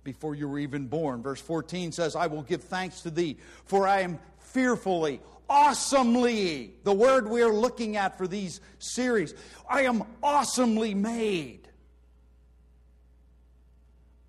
before 0.06 0.36
you 0.36 0.48
were 0.48 0.60
even 0.60 0.86
born. 0.86 1.20
Verse 1.20 1.40
14 1.40 1.90
says, 1.90 2.14
I 2.14 2.28
will 2.28 2.42
give 2.42 2.62
thanks 2.62 3.02
to 3.02 3.10
thee, 3.10 3.36
for 3.64 3.86
I 3.86 4.02
am 4.02 4.20
fearfully, 4.38 5.20
awesomely, 5.50 6.72
the 6.84 6.92
word 6.92 7.28
we're 7.28 7.52
looking 7.52 7.96
at 7.96 8.16
for 8.16 8.28
these 8.28 8.60
series. 8.78 9.34
I 9.68 9.82
am 9.82 10.04
awesomely 10.22 10.94
made. 10.94 11.68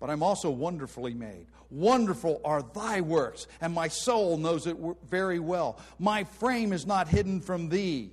But 0.00 0.10
I'm 0.10 0.22
also 0.22 0.50
wonderfully 0.50 1.14
made. 1.14 1.46
Wonderful 1.70 2.40
are 2.44 2.62
thy 2.62 3.00
works, 3.00 3.46
and 3.60 3.72
my 3.72 3.86
soul 3.88 4.36
knows 4.36 4.66
it 4.66 4.76
very 5.08 5.38
well. 5.38 5.78
My 5.98 6.24
frame 6.24 6.72
is 6.72 6.86
not 6.86 7.06
hidden 7.06 7.40
from 7.40 7.68
thee 7.68 8.10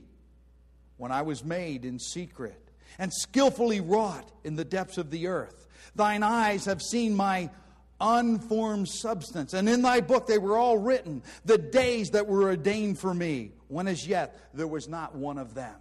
when 0.98 1.12
I 1.12 1.24
was 1.24 1.44
made 1.44 1.84
in 1.84 1.98
secret, 1.98 2.62
and 3.00 3.12
skillfully 3.12 3.82
wrought 3.82 4.30
in 4.44 4.56
the 4.56 4.66
depths 4.66 4.98
of 5.00 5.10
the 5.10 5.28
earth. 5.28 5.65
Thine 5.96 6.24
eyes 6.24 6.66
have 6.66 6.82
seen 6.82 7.16
my 7.16 7.50
unformed 8.00 8.90
substance, 8.90 9.54
and 9.54 9.70
in 9.70 9.82
thy 9.82 10.02
book 10.02 10.28
they 10.28 10.38
were 10.38 10.58
all 10.58 10.78
written, 10.78 11.24
the 11.46 11.58
days 11.58 12.10
that 12.12 12.28
were 12.28 12.44
ordained 12.44 13.00
for 13.00 13.14
me, 13.14 13.52
when 13.68 13.88
as 13.88 14.06
yet 14.06 14.38
there 14.54 14.68
was 14.68 14.88
not 14.88 15.16
one 15.16 15.38
of 15.38 15.54
them. 15.54 15.76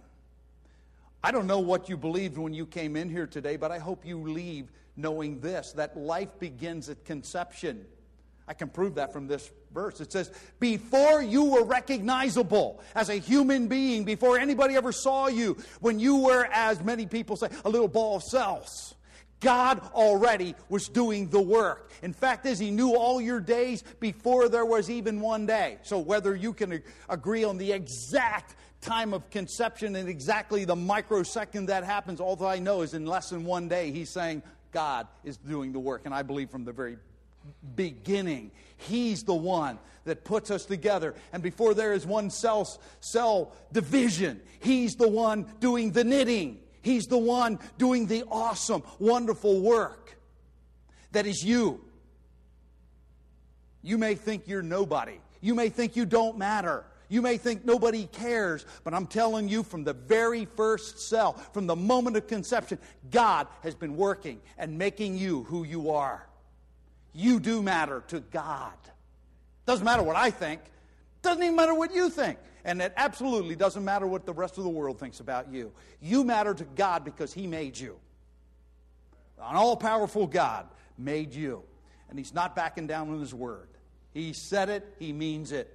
I 1.23 1.31
don't 1.31 1.47
know 1.47 1.59
what 1.59 1.89
you 1.89 1.97
believed 1.97 2.37
when 2.37 2.53
you 2.53 2.65
came 2.65 2.95
in 2.95 3.09
here 3.09 3.27
today, 3.27 3.57
but 3.57 3.71
I 3.71 3.79
hope 3.79 4.05
you 4.05 4.21
leave 4.21 4.71
knowing 4.95 5.39
this 5.39 5.73
that 5.73 5.97
life 5.97 6.39
begins 6.39 6.87
at 6.89 7.03
conception. 7.03 7.85
I 8.47 8.53
can 8.53 8.69
prove 8.69 8.95
that 8.95 9.11
from 9.11 9.27
this 9.27 9.49
verse. 9.73 9.99
It 10.01 10.11
says, 10.11 10.31
Before 10.59 11.21
you 11.21 11.45
were 11.45 11.63
recognizable 11.63 12.81
as 12.93 13.09
a 13.09 13.15
human 13.15 13.67
being, 13.67 14.03
before 14.03 14.37
anybody 14.37 14.75
ever 14.75 14.91
saw 14.91 15.27
you, 15.27 15.57
when 15.81 15.99
you 15.99 16.17
were, 16.17 16.47
as 16.51 16.81
many 16.83 17.07
people 17.07 17.35
say, 17.35 17.49
a 17.65 17.69
little 17.69 17.87
ball 17.87 18.17
of 18.17 18.23
cells. 18.23 18.94
God 19.45 19.79
already 19.93 20.55
was 20.69 20.89
doing 20.89 21.29
the 21.29 21.39
work. 21.39 21.91
In 22.01 22.13
fact, 22.13 22.47
is 22.47 22.57
He 22.57 22.71
knew 22.71 22.95
all 22.95 23.21
your 23.21 23.39
days 23.39 23.83
before 23.99 24.49
there 24.49 24.65
was 24.65 24.89
even 24.89 25.21
one 25.21 25.45
day. 25.45 25.77
So 25.83 25.99
whether 25.99 26.35
you 26.35 26.51
can 26.51 26.81
agree 27.07 27.43
on 27.43 27.59
the 27.59 27.71
exact 27.71 28.55
time 28.81 29.13
of 29.13 29.29
conception 29.29 29.95
and 29.95 30.09
exactly 30.09 30.65
the 30.65 30.75
microsecond 30.75 31.69
that 31.69 31.83
happens, 31.83 32.19
all 32.19 32.35
that 32.37 32.47
I 32.47 32.57
know 32.57 32.81
is 32.81 32.95
in 32.95 33.05
less 33.05 33.29
than 33.29 33.45
one 33.45 33.67
day, 33.67 33.91
He's 33.91 34.09
saying, 34.09 34.41
God 34.71 35.07
is 35.23 35.37
doing 35.37 35.73
the 35.73 35.79
work. 35.79 36.01
And 36.05 36.13
I 36.13 36.23
believe 36.23 36.49
from 36.49 36.65
the 36.65 36.73
very 36.73 36.97
beginning, 37.75 38.49
He's 38.77 39.21
the 39.21 39.35
one 39.35 39.77
that 40.05 40.23
puts 40.23 40.49
us 40.49 40.65
together. 40.65 41.13
And 41.31 41.43
before 41.43 41.75
there 41.75 41.93
is 41.93 42.03
one 42.03 42.31
cell, 42.31 42.67
cell 42.99 43.53
division, 43.71 44.41
He's 44.59 44.95
the 44.95 45.07
one 45.07 45.45
doing 45.59 45.91
the 45.91 46.03
knitting. 46.03 46.61
He's 46.85 47.07
the 47.07 47.17
one 47.17 47.57
doing 47.79 48.05
the 48.05 48.25
awesome, 48.31 48.83
wonderful 48.99 49.59
work 49.59 50.15
that 51.13 51.25
is 51.25 51.43
you. 51.43 51.83
You 53.81 53.97
may 53.97 54.13
think 54.13 54.47
you're 54.47 54.61
nobody. 54.61 55.17
You 55.41 55.55
may 55.55 55.69
think 55.69 55.95
you 55.95 56.05
don't 56.05 56.37
matter. 56.37 56.85
You 57.09 57.23
may 57.23 57.37
think 57.37 57.65
nobody 57.65 58.05
cares, 58.05 58.67
but 58.83 58.93
I'm 58.93 59.07
telling 59.07 59.49
you 59.49 59.63
from 59.63 59.83
the 59.83 59.93
very 59.93 60.45
first 60.45 60.99
cell, 61.09 61.33
from 61.53 61.65
the 61.65 61.75
moment 61.75 62.17
of 62.17 62.27
conception, 62.27 62.77
God 63.09 63.47
has 63.63 63.73
been 63.73 63.97
working 63.97 64.39
and 64.55 64.77
making 64.77 65.17
you 65.17 65.41
who 65.45 65.63
you 65.63 65.89
are. 65.89 66.27
You 67.13 67.39
do 67.39 67.63
matter 67.63 68.03
to 68.09 68.19
God. 68.19 68.73
Doesn't 69.65 69.85
matter 69.85 70.03
what 70.03 70.17
I 70.17 70.29
think, 70.29 70.61
doesn't 71.23 71.41
even 71.41 71.55
matter 71.55 71.73
what 71.73 71.95
you 71.95 72.11
think. 72.11 72.37
And 72.65 72.81
it 72.81 72.93
absolutely 72.97 73.55
doesn't 73.55 73.85
matter 73.85 74.07
what 74.07 74.25
the 74.25 74.33
rest 74.33 74.57
of 74.57 74.63
the 74.63 74.69
world 74.69 74.99
thinks 74.99 75.19
about 75.19 75.51
you. 75.51 75.71
You 76.01 76.23
matter 76.23 76.53
to 76.55 76.63
God 76.63 77.05
because 77.05 77.31
He 77.31 77.45
made 77.45 77.77
you. 77.77 77.97
An 79.37 79.55
all 79.55 79.77
powerful 79.77 80.25
God 80.25 80.67
made 80.97 81.33
you. 81.33 81.61
And 82.09 82.17
He's 82.17 82.33
not 82.33 82.55
backing 82.55 82.87
down 82.87 83.11
on 83.11 83.19
His 83.19 83.35
word. 83.35 83.69
He 84.13 84.33
said 84.33 84.69
it, 84.69 84.95
He 84.97 85.13
means 85.13 85.51
it. 85.51 85.71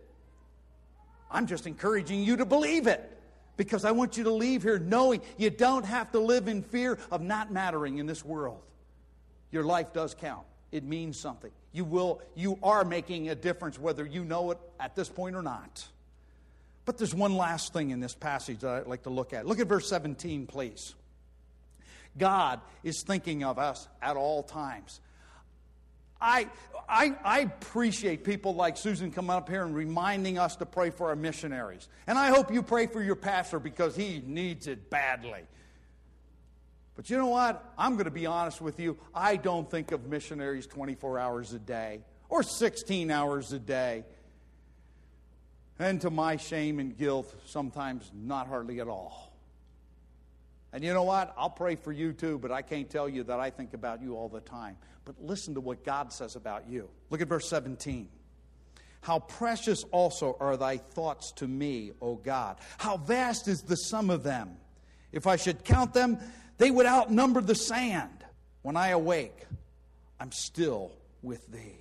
I'm 1.30 1.46
just 1.46 1.68
encouraging 1.68 2.24
you 2.24 2.36
to 2.38 2.44
believe 2.44 2.88
it 2.88 3.16
because 3.56 3.84
I 3.84 3.92
want 3.92 4.16
you 4.16 4.24
to 4.24 4.32
leave 4.32 4.64
here 4.64 4.80
knowing 4.80 5.22
you 5.38 5.48
don't 5.48 5.84
have 5.84 6.10
to 6.10 6.18
live 6.18 6.48
in 6.48 6.60
fear 6.60 6.98
of 7.12 7.22
not 7.22 7.52
mattering 7.52 7.98
in 7.98 8.06
this 8.06 8.24
world. 8.24 8.62
Your 9.52 9.62
life 9.62 9.92
does 9.92 10.12
count. 10.12 10.44
It 10.72 10.82
means 10.82 11.20
something. 11.20 11.52
You 11.72 11.84
will 11.84 12.20
you 12.34 12.58
are 12.64 12.84
making 12.84 13.28
a 13.28 13.36
difference 13.36 13.78
whether 13.78 14.04
you 14.04 14.24
know 14.24 14.50
it 14.50 14.58
at 14.80 14.96
this 14.96 15.08
point 15.08 15.36
or 15.36 15.42
not. 15.42 15.86
But 16.90 16.98
there's 16.98 17.14
one 17.14 17.36
last 17.36 17.72
thing 17.72 17.90
in 17.90 18.00
this 18.00 18.16
passage 18.16 18.62
that 18.62 18.68
I'd 18.82 18.86
like 18.88 19.04
to 19.04 19.10
look 19.10 19.32
at. 19.32 19.46
Look 19.46 19.60
at 19.60 19.68
verse 19.68 19.88
17, 19.88 20.48
please. 20.48 20.96
God 22.18 22.60
is 22.82 23.04
thinking 23.04 23.44
of 23.44 23.60
us 23.60 23.86
at 24.02 24.16
all 24.16 24.42
times. 24.42 25.00
I, 26.20 26.48
I, 26.88 27.16
I, 27.22 27.38
appreciate 27.42 28.24
people 28.24 28.56
like 28.56 28.76
Susan 28.76 29.12
coming 29.12 29.30
up 29.30 29.48
here 29.48 29.64
and 29.64 29.72
reminding 29.72 30.36
us 30.36 30.56
to 30.56 30.66
pray 30.66 30.90
for 30.90 31.10
our 31.10 31.14
missionaries. 31.14 31.86
And 32.08 32.18
I 32.18 32.30
hope 32.30 32.52
you 32.52 32.60
pray 32.60 32.88
for 32.88 33.00
your 33.00 33.14
pastor 33.14 33.60
because 33.60 33.94
he 33.94 34.24
needs 34.26 34.66
it 34.66 34.90
badly. 34.90 35.42
But 36.96 37.08
you 37.08 37.18
know 37.18 37.28
what? 37.28 37.72
I'm 37.78 37.92
going 37.92 38.06
to 38.06 38.10
be 38.10 38.26
honest 38.26 38.60
with 38.60 38.80
you. 38.80 38.98
I 39.14 39.36
don't 39.36 39.70
think 39.70 39.92
of 39.92 40.08
missionaries 40.08 40.66
24 40.66 41.20
hours 41.20 41.52
a 41.52 41.60
day 41.60 42.00
or 42.28 42.42
16 42.42 43.12
hours 43.12 43.52
a 43.52 43.60
day. 43.60 44.02
And 45.80 45.98
to 46.02 46.10
my 46.10 46.36
shame 46.36 46.78
and 46.78 46.94
guilt, 46.94 47.34
sometimes 47.46 48.12
not 48.14 48.46
hardly 48.46 48.80
at 48.80 48.86
all. 48.86 49.32
And 50.74 50.84
you 50.84 50.92
know 50.92 51.04
what? 51.04 51.32
I'll 51.38 51.48
pray 51.48 51.74
for 51.74 51.90
you 51.90 52.12
too, 52.12 52.38
but 52.38 52.52
I 52.52 52.60
can't 52.60 52.88
tell 52.88 53.08
you 53.08 53.24
that 53.24 53.40
I 53.40 53.48
think 53.48 53.72
about 53.72 54.02
you 54.02 54.14
all 54.14 54.28
the 54.28 54.42
time. 54.42 54.76
But 55.06 55.16
listen 55.22 55.54
to 55.54 55.60
what 55.60 55.82
God 55.82 56.12
says 56.12 56.36
about 56.36 56.68
you. 56.68 56.90
Look 57.08 57.22
at 57.22 57.28
verse 57.28 57.48
17. 57.48 58.10
How 59.00 59.20
precious 59.20 59.82
also 59.90 60.36
are 60.38 60.58
thy 60.58 60.76
thoughts 60.76 61.32
to 61.36 61.48
me, 61.48 61.92
O 62.02 62.16
God. 62.16 62.58
How 62.76 62.98
vast 62.98 63.48
is 63.48 63.62
the 63.62 63.76
sum 63.76 64.10
of 64.10 64.22
them. 64.22 64.58
If 65.12 65.26
I 65.26 65.36
should 65.36 65.64
count 65.64 65.94
them, 65.94 66.18
they 66.58 66.70
would 66.70 66.84
outnumber 66.84 67.40
the 67.40 67.54
sand. 67.54 68.22
When 68.60 68.76
I 68.76 68.88
awake, 68.88 69.46
I'm 70.20 70.30
still 70.30 70.92
with 71.22 71.50
thee. 71.50 71.78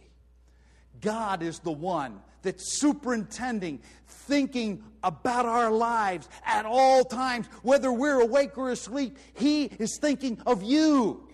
God 1.01 1.43
is 1.43 1.59
the 1.59 1.71
one 1.71 2.21
that's 2.41 2.79
superintending, 2.79 3.81
thinking 4.07 4.83
about 5.03 5.45
our 5.45 5.71
lives 5.71 6.29
at 6.45 6.65
all 6.65 7.03
times, 7.03 7.47
whether 7.63 7.91
we're 7.91 8.21
awake 8.21 8.57
or 8.57 8.71
asleep. 8.71 9.17
He 9.33 9.65
is 9.65 9.97
thinking 9.99 10.41
of 10.45 10.63
you. 10.63 11.27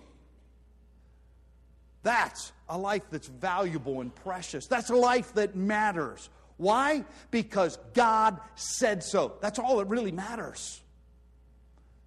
That's 2.04 2.52
a 2.70 2.78
life 2.78 3.04
that's 3.10 3.28
valuable 3.28 4.02
and 4.02 4.14
precious. 4.14 4.68
That's 4.68 4.90
a 4.90 4.96
life 4.96 5.34
that 5.34 5.56
matters. 5.56 6.30
Why? 6.58 7.04
Because 7.32 7.78
God 7.94 8.40
said 8.56 9.04
so. 9.04 9.38
That's 9.42 9.60
all 9.60 9.78
that 9.78 9.86
really 9.86 10.12
matters. 10.12 10.82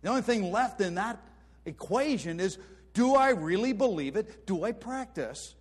The 0.02 0.08
only 0.08 0.22
thing 0.22 0.52
left 0.52 0.80
in 0.80 0.94
that 0.94 1.20
equation 1.66 2.40
is 2.40 2.58
do 2.94 3.14
I 3.14 3.30
really 3.30 3.72
believe 3.72 4.16
it? 4.16 4.46
Do 4.46 4.64
I 4.64 4.72
practice 4.72 5.54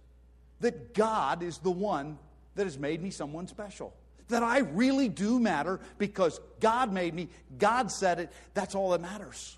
that 0.60 0.94
God 0.94 1.44
is 1.44 1.58
the 1.60 1.72
one 1.72 2.18
that 2.58 2.66
has 2.66 2.78
made 2.78 3.02
me 3.02 3.10
someone 3.10 3.48
special? 3.48 3.96
That 4.28 4.44
I 4.44 4.60
really 4.60 5.08
do 5.08 5.40
matter 5.40 5.80
because 5.98 6.40
God 6.60 6.92
made 6.92 7.14
me, 7.14 7.30
God 7.58 7.92
said 7.92 8.20
it, 8.20 8.32
that's 8.54 8.76
all 8.76 8.92
that 8.92 9.02
matters. 9.02 9.58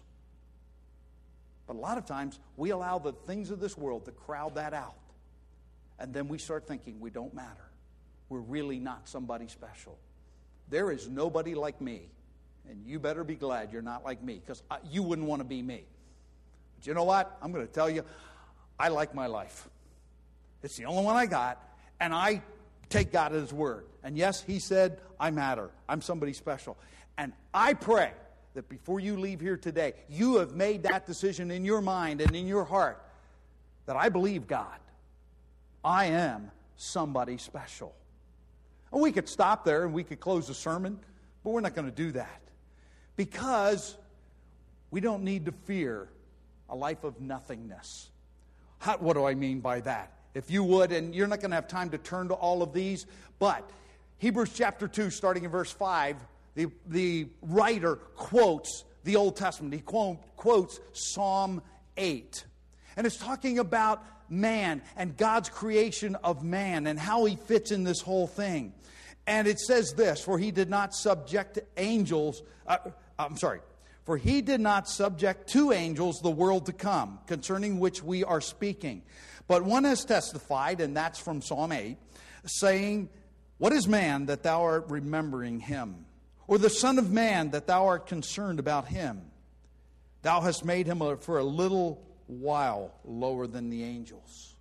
But 1.65 1.75
a 1.75 1.79
lot 1.79 1.97
of 1.97 2.05
times 2.05 2.39
we 2.55 2.69
allow 2.69 2.99
the 2.99 3.13
things 3.13 3.51
of 3.51 3.59
this 3.59 3.77
world 3.77 4.05
to 4.05 4.11
crowd 4.11 4.55
that 4.55 4.73
out. 4.73 4.95
And 5.97 6.13
then 6.13 6.27
we 6.27 6.37
start 6.37 6.67
thinking 6.67 6.99
we 6.99 7.09
don't 7.09 7.33
matter. 7.33 7.69
We're 8.29 8.39
really 8.39 8.79
not 8.79 9.09
somebody 9.09 9.47
special. 9.47 9.97
There 10.69 10.91
is 10.91 11.09
nobody 11.09 11.55
like 11.55 11.81
me. 11.81 12.09
And 12.69 12.85
you 12.85 12.99
better 12.99 13.23
be 13.23 13.35
glad 13.35 13.73
you're 13.73 13.81
not 13.81 14.05
like 14.05 14.23
me 14.23 14.41
because 14.43 14.61
you 14.89 15.01
wouldn't 15.01 15.27
want 15.27 15.41
to 15.41 15.47
be 15.47 15.61
me. 15.61 15.83
But 16.77 16.87
you 16.87 16.93
know 16.93 17.03
what? 17.03 17.37
I'm 17.41 17.51
going 17.51 17.65
to 17.65 17.73
tell 17.73 17.89
you, 17.89 18.03
I 18.79 18.89
like 18.89 19.15
my 19.15 19.25
life. 19.25 19.67
It's 20.61 20.77
the 20.77 20.85
only 20.85 21.03
one 21.03 21.15
I 21.15 21.25
got. 21.25 21.63
And 21.99 22.13
I 22.13 22.41
take 22.89 23.11
God 23.11 23.33
at 23.33 23.39
His 23.39 23.53
word. 23.53 23.85
And 24.03 24.17
yes, 24.17 24.41
He 24.41 24.59
said, 24.59 24.99
I 25.19 25.31
matter. 25.31 25.69
I'm 25.87 26.01
somebody 26.01 26.33
special. 26.33 26.77
And 27.17 27.33
I 27.53 27.73
pray 27.73 28.11
that 28.53 28.69
before 28.69 28.99
you 28.99 29.17
leave 29.17 29.39
here 29.39 29.57
today, 29.57 29.93
you 30.09 30.37
have 30.37 30.53
made 30.55 30.83
that 30.83 31.05
decision 31.05 31.51
in 31.51 31.63
your 31.63 31.81
mind 31.81 32.21
and 32.21 32.35
in 32.35 32.47
your 32.47 32.63
heart 32.63 33.03
that 33.85 33.95
I 33.95 34.09
believe 34.09 34.47
God. 34.47 34.79
I 35.83 36.05
am 36.05 36.51
somebody 36.75 37.37
special. 37.37 37.93
And 38.91 39.01
we 39.01 39.11
could 39.11 39.29
stop 39.29 39.63
there 39.65 39.85
and 39.85 39.93
we 39.93 40.03
could 40.03 40.19
close 40.19 40.47
the 40.47 40.53
sermon, 40.53 40.99
but 41.43 41.51
we're 41.51 41.61
not 41.61 41.75
going 41.75 41.89
to 41.89 41.95
do 41.95 42.11
that 42.13 42.41
because 43.15 43.95
we 44.91 44.99
don't 44.99 45.23
need 45.23 45.45
to 45.45 45.51
fear 45.51 46.09
a 46.69 46.75
life 46.75 47.03
of 47.03 47.19
nothingness. 47.19 48.09
How, 48.79 48.97
what 48.97 49.13
do 49.13 49.25
I 49.25 49.35
mean 49.35 49.59
by 49.59 49.81
that? 49.81 50.13
If 50.33 50.51
you 50.51 50.63
would, 50.63 50.91
and 50.91 51.13
you're 51.13 51.27
not 51.27 51.39
going 51.39 51.51
to 51.51 51.55
have 51.55 51.67
time 51.67 51.89
to 51.89 51.97
turn 51.97 52.27
to 52.27 52.35
all 52.35 52.61
of 52.61 52.73
these, 52.73 53.05
but 53.39 53.69
Hebrews 54.19 54.51
chapter 54.53 54.87
2, 54.87 55.09
starting 55.09 55.45
in 55.45 55.51
verse 55.51 55.71
5, 55.71 56.17
the, 56.55 56.67
the 56.87 57.27
writer 57.41 57.95
quotes 57.95 58.83
the 59.03 59.15
Old 59.15 59.37
Testament. 59.37 59.73
He 59.73 59.79
quote, 59.79 60.17
quotes 60.35 60.79
Psalm 60.93 61.61
8. 61.97 62.43
And 62.97 63.07
it's 63.07 63.17
talking 63.17 63.59
about 63.59 64.03
man 64.29 64.81
and 64.95 65.15
God's 65.17 65.49
creation 65.49 66.15
of 66.23 66.43
man 66.43 66.85
and 66.85 66.99
how 66.99 67.25
he 67.25 67.35
fits 67.35 67.71
in 67.71 67.83
this 67.83 68.01
whole 68.01 68.27
thing. 68.27 68.73
And 69.25 69.47
it 69.47 69.59
says 69.59 69.93
this 69.93 70.21
For 70.21 70.37
he 70.37 70.51
did 70.51 70.69
not 70.69 70.93
subject 70.93 71.59
angels, 71.77 72.41
uh, 72.67 72.77
I'm 73.17 73.37
sorry, 73.37 73.61
for 74.05 74.17
he 74.17 74.41
did 74.41 74.59
not 74.59 74.89
subject 74.89 75.49
to 75.51 75.71
angels 75.71 76.19
the 76.21 76.31
world 76.31 76.65
to 76.65 76.73
come, 76.73 77.19
concerning 77.27 77.79
which 77.79 78.03
we 78.03 78.23
are 78.23 78.41
speaking. 78.41 79.03
But 79.49 79.63
one 79.63 79.83
has 79.85 80.05
testified, 80.05 80.79
and 80.79 80.95
that's 80.95 81.17
from 81.17 81.41
Psalm 81.41 81.71
8, 81.71 81.97
saying, 82.45 83.09
What 83.57 83.73
is 83.73 83.87
man 83.87 84.27
that 84.27 84.43
thou 84.43 84.61
art 84.61 84.85
remembering 84.89 85.59
him? 85.59 86.05
Or 86.45 86.59
the 86.59 86.69
Son 86.69 86.99
of 86.99 87.11
Man 87.11 87.49
that 87.49 87.65
thou 87.65 87.87
art 87.87 88.05
concerned 88.05 88.59
about 88.59 88.87
him? 88.87 89.23
Thou 90.21 90.41
hast 90.41 90.63
made 90.63 90.85
him 90.85 91.01
for 91.17 91.39
a 91.39 91.43
little 91.43 91.99
while 92.27 92.93
lower 93.03 93.47
than 93.47 93.71
the 93.71 93.83
angels. 93.83 94.53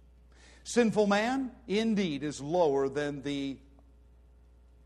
Sinful 0.65 1.07
man, 1.07 1.51
indeed, 1.67 2.23
is 2.23 2.41
lower 2.41 2.89
than 2.89 3.21
the 3.21 3.59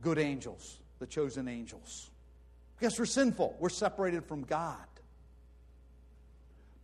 good 0.00 0.18
angels, 0.18 0.78
the 0.98 1.06
chosen 1.06 1.46
angels. 1.46 2.10
Because 2.76 2.98
we're 2.98 3.06
sinful, 3.06 3.56
we're 3.60 3.68
separated 3.68 4.24
from 4.24 4.42
God. 4.42 4.78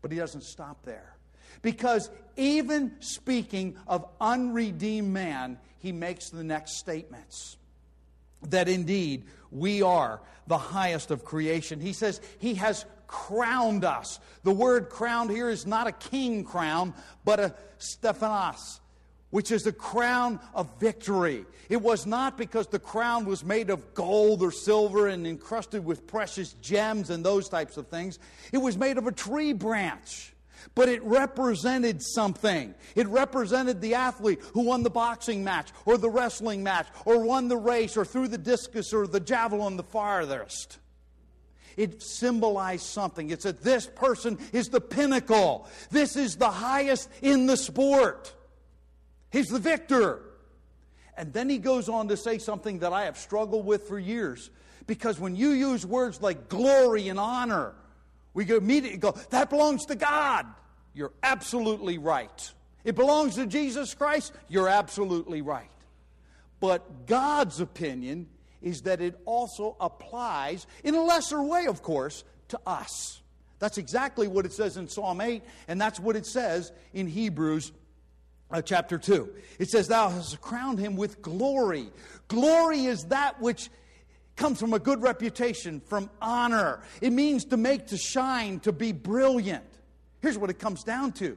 But 0.02 0.12
he 0.12 0.18
doesn't 0.18 0.44
stop 0.44 0.84
there. 0.84 1.17
Because 1.62 2.10
even 2.36 2.92
speaking 3.00 3.76
of 3.86 4.06
unredeemed 4.20 5.12
man, 5.12 5.58
he 5.78 5.92
makes 5.92 6.30
the 6.30 6.44
next 6.44 6.78
statements 6.78 7.56
that 8.48 8.68
indeed 8.68 9.24
we 9.50 9.82
are 9.82 10.20
the 10.46 10.58
highest 10.58 11.10
of 11.10 11.24
creation. 11.24 11.80
He 11.80 11.92
says 11.92 12.20
he 12.38 12.54
has 12.54 12.84
crowned 13.06 13.84
us. 13.84 14.20
The 14.44 14.52
word 14.52 14.88
crowned 14.88 15.30
here 15.30 15.50
is 15.50 15.66
not 15.66 15.86
a 15.86 15.92
king 15.92 16.44
crown, 16.44 16.94
but 17.24 17.40
a 17.40 17.54
Stephanos, 17.78 18.80
which 19.30 19.50
is 19.50 19.64
the 19.64 19.72
crown 19.72 20.38
of 20.54 20.68
victory. 20.78 21.44
It 21.68 21.82
was 21.82 22.06
not 22.06 22.38
because 22.38 22.66
the 22.68 22.78
crown 22.78 23.24
was 23.24 23.44
made 23.44 23.70
of 23.70 23.94
gold 23.94 24.42
or 24.42 24.52
silver 24.52 25.08
and 25.08 25.26
encrusted 25.26 25.84
with 25.84 26.06
precious 26.06 26.52
gems 26.54 27.10
and 27.10 27.24
those 27.24 27.48
types 27.48 27.76
of 27.76 27.88
things. 27.88 28.18
It 28.52 28.58
was 28.58 28.76
made 28.76 28.98
of 28.98 29.06
a 29.06 29.12
tree 29.12 29.52
branch. 29.52 30.32
But 30.74 30.88
it 30.88 31.02
represented 31.02 32.02
something. 32.02 32.74
It 32.94 33.06
represented 33.08 33.80
the 33.80 33.94
athlete 33.94 34.40
who 34.52 34.62
won 34.62 34.82
the 34.82 34.90
boxing 34.90 35.42
match 35.42 35.70
or 35.84 35.98
the 35.98 36.10
wrestling 36.10 36.62
match 36.62 36.86
or 37.04 37.20
won 37.20 37.48
the 37.48 37.56
race 37.56 37.96
or 37.96 38.04
threw 38.04 38.28
the 38.28 38.38
discus 38.38 38.92
or 38.92 39.06
the 39.06 39.20
javelin 39.20 39.76
the 39.76 39.82
farthest 39.82 40.78
it 41.78 42.02
symbolized 42.02 42.86
something. 42.86 43.30
It 43.30 43.40
said, 43.40 43.62
This 43.62 43.86
person 43.86 44.36
is 44.52 44.68
the 44.68 44.80
pinnacle. 44.80 45.68
This 45.90 46.16
is 46.16 46.34
the 46.34 46.50
highest 46.50 47.08
in 47.22 47.46
the 47.46 47.56
sport. 47.56 48.34
He's 49.30 49.46
the 49.46 49.60
victor. 49.60 50.22
And 51.16 51.32
then 51.32 51.48
he 51.48 51.58
goes 51.58 51.88
on 51.88 52.08
to 52.08 52.16
say 52.16 52.38
something 52.38 52.80
that 52.80 52.92
I 52.92 53.04
have 53.04 53.16
struggled 53.16 53.64
with 53.64 53.86
for 53.86 53.98
years. 53.98 54.50
Because 54.88 55.20
when 55.20 55.36
you 55.36 55.50
use 55.50 55.86
words 55.86 56.20
like 56.20 56.48
glory 56.48 57.08
and 57.08 57.18
honor, 57.18 57.74
we 58.38 58.48
immediately 58.54 58.98
go, 58.98 59.16
that 59.30 59.50
belongs 59.50 59.86
to 59.86 59.96
God. 59.96 60.46
You're 60.94 61.10
absolutely 61.24 61.98
right. 61.98 62.52
It 62.84 62.94
belongs 62.94 63.34
to 63.34 63.46
Jesus 63.46 63.94
Christ. 63.94 64.32
You're 64.48 64.68
absolutely 64.68 65.42
right. 65.42 65.72
But 66.60 67.06
God's 67.06 67.58
opinion 67.58 68.28
is 68.62 68.82
that 68.82 69.00
it 69.00 69.18
also 69.24 69.76
applies, 69.80 70.68
in 70.84 70.94
a 70.94 71.02
lesser 71.02 71.42
way, 71.42 71.66
of 71.66 71.82
course, 71.82 72.22
to 72.50 72.60
us. 72.64 73.20
That's 73.58 73.76
exactly 73.76 74.28
what 74.28 74.46
it 74.46 74.52
says 74.52 74.76
in 74.76 74.86
Psalm 74.86 75.20
8, 75.20 75.42
and 75.66 75.80
that's 75.80 75.98
what 75.98 76.14
it 76.14 76.24
says 76.24 76.70
in 76.94 77.08
Hebrews 77.08 77.72
uh, 78.52 78.62
chapter 78.62 78.98
2. 78.98 79.28
It 79.58 79.68
says, 79.68 79.88
Thou 79.88 80.10
hast 80.10 80.40
crowned 80.40 80.78
him 80.78 80.94
with 80.94 81.22
glory. 81.22 81.88
Glory 82.28 82.84
is 82.84 83.06
that 83.06 83.40
which 83.40 83.68
comes 84.38 84.58
from 84.58 84.72
a 84.72 84.78
good 84.78 85.02
reputation, 85.02 85.80
from 85.80 86.08
honor. 86.22 86.80
It 87.02 87.12
means 87.12 87.44
to 87.46 87.56
make, 87.56 87.88
to 87.88 87.98
shine, 87.98 88.60
to 88.60 88.72
be 88.72 88.92
brilliant. 88.92 89.64
Here's 90.22 90.38
what 90.38 90.48
it 90.48 90.58
comes 90.58 90.84
down 90.84 91.12
to 91.12 91.36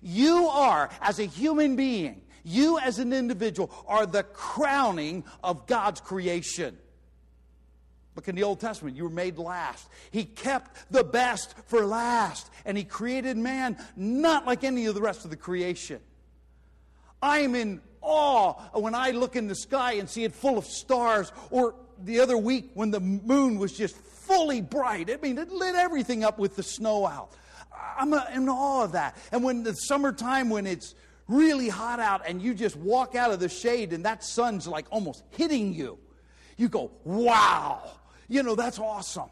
you 0.00 0.48
are, 0.48 0.90
as 1.00 1.18
a 1.18 1.24
human 1.24 1.76
being, 1.76 2.22
you, 2.44 2.78
as 2.78 2.98
an 2.98 3.12
individual, 3.12 3.70
are 3.86 4.06
the 4.06 4.22
crowning 4.22 5.24
of 5.42 5.66
God's 5.66 6.00
creation. 6.00 6.78
Look 8.14 8.28
in 8.28 8.34
the 8.34 8.44
Old 8.44 8.60
Testament, 8.60 8.96
you 8.96 9.04
were 9.04 9.10
made 9.10 9.38
last. 9.38 9.88
He 10.10 10.24
kept 10.24 10.90
the 10.90 11.04
best 11.04 11.54
for 11.66 11.84
last, 11.84 12.50
and 12.64 12.76
He 12.76 12.84
created 12.84 13.36
man 13.36 13.76
not 13.96 14.46
like 14.46 14.64
any 14.64 14.86
of 14.86 14.94
the 14.94 15.02
rest 15.02 15.24
of 15.24 15.30
the 15.30 15.36
creation. 15.36 16.00
I 17.20 17.40
am 17.40 17.54
in 17.54 17.80
awe 18.00 18.54
when 18.72 18.94
I 18.94 19.10
look 19.10 19.36
in 19.36 19.48
the 19.48 19.54
sky 19.54 19.94
and 19.94 20.08
see 20.08 20.24
it 20.24 20.32
full 20.32 20.58
of 20.58 20.64
stars, 20.64 21.32
or 21.50 21.74
the 22.04 22.20
other 22.20 22.36
week 22.36 22.70
when 22.74 22.90
the 22.90 23.00
moon 23.00 23.58
was 23.58 23.72
just 23.72 23.96
fully 23.96 24.60
bright. 24.60 25.10
I 25.10 25.16
mean, 25.16 25.38
it 25.38 25.50
lit 25.50 25.74
everything 25.74 26.24
up 26.24 26.38
with 26.38 26.56
the 26.56 26.62
snow 26.62 27.06
out. 27.06 27.32
I'm 27.96 28.12
uh, 28.12 28.24
in 28.34 28.48
awe 28.48 28.84
of 28.84 28.92
that. 28.92 29.16
And 29.32 29.42
when 29.42 29.62
the 29.62 29.74
summertime, 29.74 30.50
when 30.50 30.66
it's 30.66 30.94
really 31.26 31.68
hot 31.68 32.00
out 32.00 32.22
and 32.26 32.40
you 32.40 32.54
just 32.54 32.76
walk 32.76 33.14
out 33.14 33.30
of 33.30 33.40
the 33.40 33.48
shade 33.48 33.92
and 33.92 34.04
that 34.04 34.24
sun's 34.24 34.66
like 34.66 34.86
almost 34.90 35.22
hitting 35.30 35.74
you, 35.74 35.98
you 36.56 36.68
go, 36.68 36.90
wow, 37.04 37.90
you 38.28 38.42
know, 38.42 38.54
that's 38.54 38.78
awesome. 38.78 39.30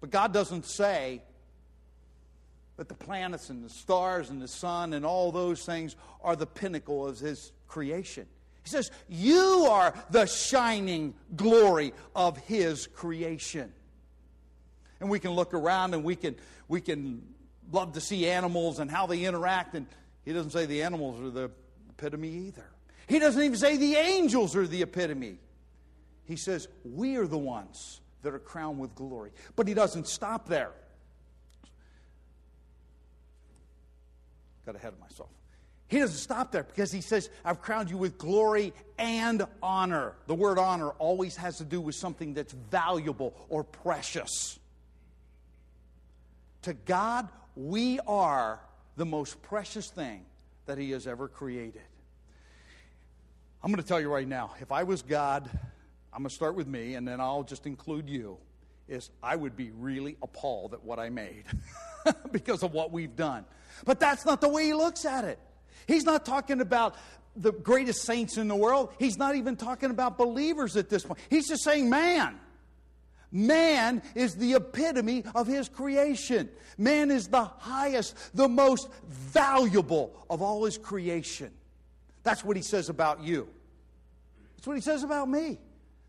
But 0.00 0.10
God 0.10 0.32
doesn't 0.32 0.66
say 0.66 1.22
that 2.76 2.88
the 2.88 2.94
planets 2.94 3.50
and 3.50 3.62
the 3.62 3.68
stars 3.68 4.30
and 4.30 4.40
the 4.40 4.48
sun 4.48 4.94
and 4.94 5.04
all 5.04 5.32
those 5.32 5.64
things 5.64 5.96
are 6.22 6.34
the 6.34 6.46
pinnacle 6.46 7.06
of 7.06 7.18
His 7.18 7.52
creation. 7.68 8.26
He 8.62 8.70
says, 8.70 8.90
You 9.08 9.66
are 9.70 9.94
the 10.10 10.26
shining 10.26 11.14
glory 11.34 11.92
of 12.14 12.36
His 12.38 12.86
creation. 12.86 13.72
And 15.00 15.08
we 15.08 15.18
can 15.18 15.30
look 15.30 15.54
around 15.54 15.94
and 15.94 16.04
we 16.04 16.14
can, 16.14 16.36
we 16.68 16.80
can 16.80 17.22
love 17.72 17.94
to 17.94 18.00
see 18.00 18.28
animals 18.28 18.78
and 18.78 18.90
how 18.90 19.06
they 19.06 19.24
interact. 19.24 19.74
And 19.74 19.86
he 20.24 20.32
doesn't 20.32 20.50
say 20.50 20.66
the 20.66 20.82
animals 20.82 21.20
are 21.22 21.30
the 21.30 21.50
epitome 21.88 22.28
either. 22.28 22.66
He 23.08 23.18
doesn't 23.18 23.42
even 23.42 23.56
say 23.56 23.76
the 23.76 23.96
angels 23.96 24.54
are 24.54 24.66
the 24.66 24.82
epitome. 24.82 25.38
He 26.24 26.36
says 26.36 26.68
we 26.84 27.16
are 27.16 27.26
the 27.26 27.38
ones 27.38 28.00
that 28.22 28.34
are 28.34 28.38
crowned 28.38 28.78
with 28.78 28.94
glory. 28.94 29.30
But 29.56 29.66
he 29.66 29.74
doesn't 29.74 30.06
stop 30.06 30.48
there. 30.48 30.72
Got 34.66 34.76
ahead 34.76 34.92
of 34.92 35.00
myself. 35.00 35.30
He 35.90 35.98
doesn't 35.98 36.18
stop 36.18 36.52
there 36.52 36.62
because 36.62 36.92
he 36.92 37.00
says, 37.00 37.28
I've 37.44 37.60
crowned 37.60 37.90
you 37.90 37.98
with 37.98 38.16
glory 38.16 38.72
and 38.96 39.44
honor. 39.60 40.14
The 40.28 40.36
word 40.36 40.56
honor 40.56 40.90
always 40.90 41.34
has 41.36 41.58
to 41.58 41.64
do 41.64 41.80
with 41.80 41.96
something 41.96 42.32
that's 42.32 42.52
valuable 42.52 43.34
or 43.48 43.64
precious. 43.64 44.60
To 46.62 46.74
God, 46.74 47.28
we 47.56 47.98
are 48.06 48.60
the 48.96 49.04
most 49.04 49.42
precious 49.42 49.88
thing 49.90 50.24
that 50.66 50.78
He 50.78 50.92
has 50.92 51.08
ever 51.08 51.26
created. 51.26 51.82
I'm 53.60 53.72
going 53.72 53.82
to 53.82 53.88
tell 53.88 54.00
you 54.00 54.12
right 54.12 54.28
now 54.28 54.54
if 54.60 54.70
I 54.70 54.84
was 54.84 55.02
God, 55.02 55.50
I'm 56.12 56.22
going 56.22 56.28
to 56.28 56.34
start 56.34 56.54
with 56.54 56.68
me 56.68 56.94
and 56.94 57.06
then 57.06 57.20
I'll 57.20 57.42
just 57.42 57.66
include 57.66 58.08
you, 58.08 58.38
is 58.86 59.10
I 59.24 59.34
would 59.34 59.56
be 59.56 59.72
really 59.72 60.16
appalled 60.22 60.72
at 60.72 60.84
what 60.84 61.00
I 61.00 61.08
made 61.08 61.46
because 62.30 62.62
of 62.62 62.72
what 62.72 62.92
we've 62.92 63.16
done. 63.16 63.44
But 63.84 63.98
that's 63.98 64.24
not 64.24 64.40
the 64.40 64.48
way 64.48 64.66
He 64.66 64.74
looks 64.74 65.04
at 65.04 65.24
it. 65.24 65.40
He's 65.86 66.04
not 66.04 66.24
talking 66.24 66.60
about 66.60 66.96
the 67.36 67.52
greatest 67.52 68.02
saints 68.02 68.36
in 68.36 68.48
the 68.48 68.56
world. 68.56 68.92
He's 68.98 69.16
not 69.16 69.36
even 69.36 69.56
talking 69.56 69.90
about 69.90 70.18
believers 70.18 70.76
at 70.76 70.88
this 70.88 71.04
point. 71.04 71.20
He's 71.28 71.48
just 71.48 71.64
saying, 71.64 71.88
man. 71.88 72.38
Man 73.32 74.02
is 74.16 74.34
the 74.34 74.54
epitome 74.54 75.24
of 75.36 75.46
his 75.46 75.68
creation. 75.68 76.48
Man 76.76 77.12
is 77.12 77.28
the 77.28 77.44
highest, 77.44 78.16
the 78.34 78.48
most 78.48 78.88
valuable 79.06 80.12
of 80.28 80.42
all 80.42 80.64
his 80.64 80.76
creation. 80.76 81.52
That's 82.24 82.44
what 82.44 82.56
he 82.56 82.62
says 82.62 82.88
about 82.88 83.22
you. 83.22 83.48
That's 84.56 84.66
what 84.66 84.76
he 84.76 84.82
says 84.82 85.04
about 85.04 85.28
me. 85.28 85.58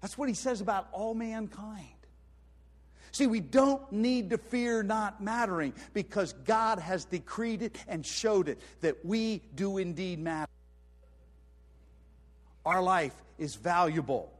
That's 0.01 0.17
what 0.17 0.29
he 0.29 0.35
says 0.35 0.61
about 0.61 0.87
all 0.91 1.13
mankind. 1.13 1.87
See, 3.11 3.27
we 3.27 3.39
don't 3.39 3.91
need 3.91 4.29
to 4.29 4.37
fear 4.37 4.83
not 4.83 5.21
mattering 5.21 5.73
because 5.93 6.33
God 6.45 6.79
has 6.79 7.05
decreed 7.05 7.61
it 7.61 7.77
and 7.87 8.05
showed 8.05 8.47
it 8.47 8.59
that 8.81 9.03
we 9.05 9.41
do 9.53 9.77
indeed 9.77 10.19
matter. 10.19 10.49
Our 12.65 12.81
life 12.81 13.15
is 13.37 13.55
valuable 13.55 14.31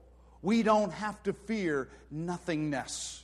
we 0.42 0.64
don't 0.64 0.92
have 0.92 1.22
to 1.24 1.34
fear 1.34 1.90
nothingness. 2.10 3.24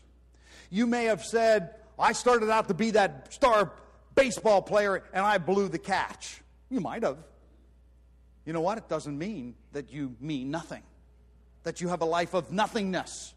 You 0.69 0.86
may 0.86 1.05
have 1.05 1.23
said, 1.23 1.75
I 1.97 2.12
started 2.13 2.49
out 2.49 2.67
to 2.67 2.73
be 2.73 2.91
that 2.91 3.33
star 3.33 3.71
baseball 4.15 4.62
player 4.62 5.03
and 5.13 5.25
I 5.25 5.38
blew 5.38 5.67
the 5.67 5.79
catch. 5.79 6.41
You 6.69 6.79
might 6.79 7.03
have. 7.03 7.17
You 8.45 8.53
know 8.53 8.62
what? 8.62 8.77
It 8.77 8.88
doesn't 8.88 9.17
mean 9.17 9.55
that 9.73 9.91
you 9.91 10.15
mean 10.19 10.51
nothing, 10.51 10.83
that 11.63 11.81
you 11.81 11.89
have 11.89 12.01
a 12.01 12.05
life 12.05 12.33
of 12.33 12.51
nothingness. 12.51 13.33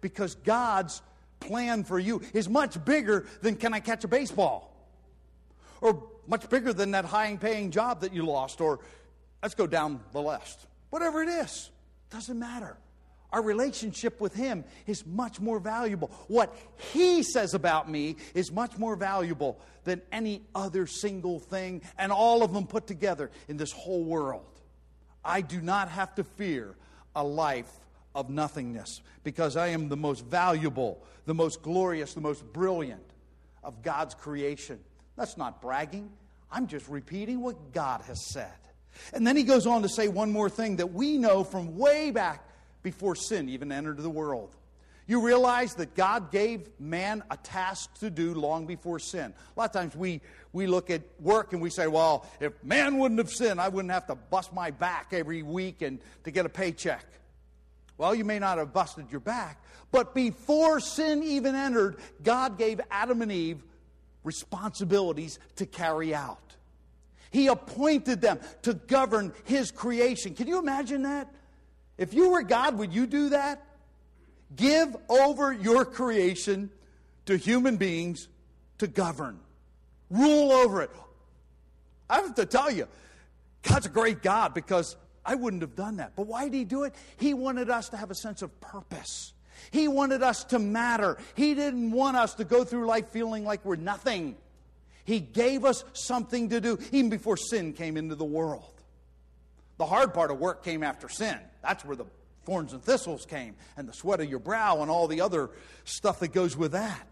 Because 0.00 0.34
God's 0.34 1.00
plan 1.46 1.84
for 1.84 1.98
you 1.98 2.22
is 2.32 2.48
much 2.48 2.82
bigger 2.84 3.26
than 3.42 3.56
can 3.56 3.74
I 3.74 3.80
catch 3.80 4.04
a 4.04 4.08
baseball? 4.08 4.70
Or 5.80 6.04
much 6.26 6.48
bigger 6.48 6.72
than 6.72 6.92
that 6.92 7.04
high 7.04 7.36
paying 7.36 7.70
job 7.70 8.00
that 8.00 8.12
you 8.14 8.24
lost, 8.24 8.60
or 8.60 8.80
let's 9.42 9.54
go 9.54 9.66
down 9.66 10.00
the 10.12 10.22
list. 10.22 10.66
Whatever 10.90 11.22
it 11.22 11.28
is, 11.28 11.70
doesn't 12.10 12.38
matter. 12.38 12.76
Our 13.32 13.42
relationship 13.42 14.20
with 14.20 14.32
Him 14.32 14.64
is 14.86 15.04
much 15.04 15.40
more 15.40 15.58
valuable. 15.58 16.08
What 16.28 16.56
He 16.92 17.24
says 17.24 17.52
about 17.52 17.90
me 17.90 18.16
is 18.32 18.52
much 18.52 18.78
more 18.78 18.94
valuable 18.94 19.58
than 19.82 20.00
any 20.12 20.42
other 20.54 20.86
single 20.86 21.40
thing 21.40 21.82
and 21.98 22.12
all 22.12 22.44
of 22.44 22.52
them 22.52 22.66
put 22.66 22.86
together 22.86 23.30
in 23.48 23.56
this 23.56 23.72
whole 23.72 24.04
world. 24.04 24.46
I 25.24 25.40
do 25.40 25.60
not 25.60 25.88
have 25.88 26.14
to 26.14 26.24
fear 26.24 26.76
a 27.16 27.24
life 27.24 27.70
of 28.14 28.30
nothingness 28.30 29.02
because 29.22 29.56
I 29.56 29.68
am 29.68 29.88
the 29.88 29.96
most 29.96 30.24
valuable, 30.24 31.02
the 31.26 31.34
most 31.34 31.62
glorious, 31.62 32.14
the 32.14 32.20
most 32.20 32.44
brilliant 32.52 33.04
of 33.62 33.82
God's 33.82 34.14
creation. 34.14 34.78
That's 35.16 35.36
not 35.36 35.60
bragging. 35.60 36.10
I'm 36.50 36.66
just 36.66 36.88
repeating 36.88 37.40
what 37.40 37.72
God 37.72 38.02
has 38.02 38.24
said. 38.32 38.52
And 39.12 39.26
then 39.26 39.36
he 39.36 39.42
goes 39.42 39.66
on 39.66 39.82
to 39.82 39.88
say 39.88 40.08
one 40.08 40.30
more 40.30 40.48
thing 40.48 40.76
that 40.76 40.92
we 40.92 41.18
know 41.18 41.42
from 41.42 41.76
way 41.76 42.10
back 42.10 42.48
before 42.82 43.16
sin 43.16 43.48
even 43.48 43.72
entered 43.72 43.98
the 43.98 44.10
world. 44.10 44.54
You 45.06 45.20
realize 45.20 45.74
that 45.74 45.94
God 45.94 46.30
gave 46.30 46.68
man 46.80 47.22
a 47.30 47.36
task 47.36 47.98
to 47.98 48.08
do 48.08 48.32
long 48.34 48.66
before 48.66 48.98
sin. 48.98 49.34
A 49.56 49.60
lot 49.60 49.66
of 49.66 49.72
times 49.72 49.94
we, 49.94 50.22
we 50.52 50.66
look 50.66 50.88
at 50.88 51.02
work 51.20 51.52
and 51.52 51.60
we 51.60 51.68
say, 51.68 51.88
well, 51.88 52.26
if 52.40 52.52
man 52.64 52.98
wouldn't 52.98 53.18
have 53.18 53.30
sinned, 53.30 53.60
I 53.60 53.68
wouldn't 53.68 53.92
have 53.92 54.06
to 54.06 54.14
bust 54.14 54.54
my 54.54 54.70
back 54.70 55.08
every 55.12 55.42
week 55.42 55.82
and 55.82 55.98
to 56.24 56.30
get 56.30 56.46
a 56.46 56.48
paycheck. 56.48 57.04
Well, 57.96 58.14
you 58.14 58.24
may 58.24 58.38
not 58.38 58.58
have 58.58 58.72
busted 58.72 59.10
your 59.10 59.20
back, 59.20 59.62
but 59.92 60.14
before 60.14 60.80
sin 60.80 61.22
even 61.22 61.54
entered, 61.54 61.96
God 62.22 62.58
gave 62.58 62.80
Adam 62.90 63.22
and 63.22 63.30
Eve 63.30 63.62
responsibilities 64.24 65.38
to 65.56 65.66
carry 65.66 66.14
out. 66.14 66.56
He 67.30 67.46
appointed 67.48 68.20
them 68.20 68.40
to 68.62 68.74
govern 68.74 69.32
His 69.44 69.70
creation. 69.70 70.34
Can 70.34 70.46
you 70.46 70.58
imagine 70.58 71.02
that? 71.02 71.32
If 71.98 72.14
you 72.14 72.30
were 72.30 72.42
God, 72.42 72.78
would 72.78 72.92
you 72.92 73.06
do 73.06 73.30
that? 73.30 73.64
Give 74.56 74.96
over 75.08 75.52
your 75.52 75.84
creation 75.84 76.70
to 77.26 77.36
human 77.36 77.76
beings 77.76 78.28
to 78.78 78.86
govern, 78.86 79.38
rule 80.10 80.52
over 80.52 80.82
it. 80.82 80.90
I 82.08 82.20
have 82.20 82.34
to 82.34 82.46
tell 82.46 82.70
you, 82.70 82.86
God's 83.62 83.86
a 83.86 83.88
great 83.88 84.22
God 84.22 84.54
because 84.54 84.96
I 85.24 85.34
wouldn't 85.34 85.62
have 85.62 85.74
done 85.74 85.96
that. 85.96 86.12
But 86.16 86.26
why 86.26 86.44
did 86.44 86.54
He 86.54 86.64
do 86.64 86.84
it? 86.84 86.94
He 87.16 87.34
wanted 87.34 87.70
us 87.70 87.88
to 87.90 87.96
have 87.96 88.10
a 88.10 88.14
sense 88.14 88.42
of 88.42 88.60
purpose. 88.60 89.32
He 89.70 89.88
wanted 89.88 90.22
us 90.22 90.44
to 90.44 90.58
matter. 90.58 91.16
He 91.34 91.54
didn't 91.54 91.90
want 91.90 92.16
us 92.16 92.34
to 92.34 92.44
go 92.44 92.64
through 92.64 92.86
life 92.86 93.08
feeling 93.08 93.44
like 93.44 93.64
we're 93.64 93.76
nothing. 93.76 94.36
He 95.04 95.20
gave 95.20 95.64
us 95.64 95.84
something 95.92 96.48
to 96.50 96.60
do 96.60 96.78
even 96.92 97.10
before 97.10 97.36
sin 97.36 97.72
came 97.72 97.96
into 97.96 98.14
the 98.14 98.24
world. 98.24 98.72
The 99.76 99.86
hard 99.86 100.14
part 100.14 100.30
of 100.30 100.38
work 100.38 100.64
came 100.64 100.82
after 100.82 101.08
sin. 101.08 101.38
That's 101.62 101.84
where 101.84 101.96
the 101.96 102.06
thorns 102.44 102.72
and 102.72 102.82
thistles 102.82 103.24
came, 103.26 103.56
and 103.76 103.88
the 103.88 103.92
sweat 103.92 104.20
of 104.20 104.28
your 104.28 104.38
brow, 104.38 104.82
and 104.82 104.90
all 104.90 105.08
the 105.08 105.20
other 105.22 105.50
stuff 105.84 106.20
that 106.20 106.32
goes 106.32 106.56
with 106.56 106.72
that. 106.72 107.06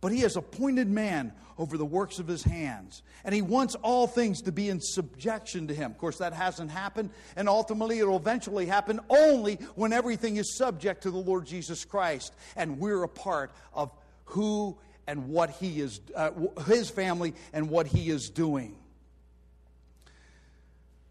But 0.00 0.12
he 0.12 0.20
has 0.20 0.36
appointed 0.36 0.88
man 0.88 1.32
over 1.58 1.76
the 1.76 1.84
works 1.84 2.20
of 2.20 2.28
his 2.28 2.44
hands. 2.44 3.02
And 3.24 3.34
he 3.34 3.42
wants 3.42 3.74
all 3.76 4.06
things 4.06 4.42
to 4.42 4.52
be 4.52 4.68
in 4.68 4.80
subjection 4.80 5.66
to 5.68 5.74
him. 5.74 5.90
Of 5.90 5.98
course, 5.98 6.18
that 6.18 6.32
hasn't 6.32 6.70
happened. 6.70 7.10
And 7.34 7.48
ultimately, 7.48 7.98
it'll 7.98 8.16
eventually 8.16 8.66
happen 8.66 9.00
only 9.10 9.56
when 9.74 9.92
everything 9.92 10.36
is 10.36 10.56
subject 10.56 11.02
to 11.02 11.10
the 11.10 11.18
Lord 11.18 11.46
Jesus 11.46 11.84
Christ. 11.84 12.32
And 12.54 12.78
we're 12.78 13.02
a 13.02 13.08
part 13.08 13.50
of 13.74 13.90
who 14.26 14.78
and 15.08 15.28
what 15.28 15.50
he 15.50 15.80
is, 15.80 16.00
uh, 16.14 16.30
his 16.66 16.90
family 16.90 17.34
and 17.52 17.68
what 17.68 17.86
he 17.86 18.10
is 18.10 18.30
doing. 18.30 18.76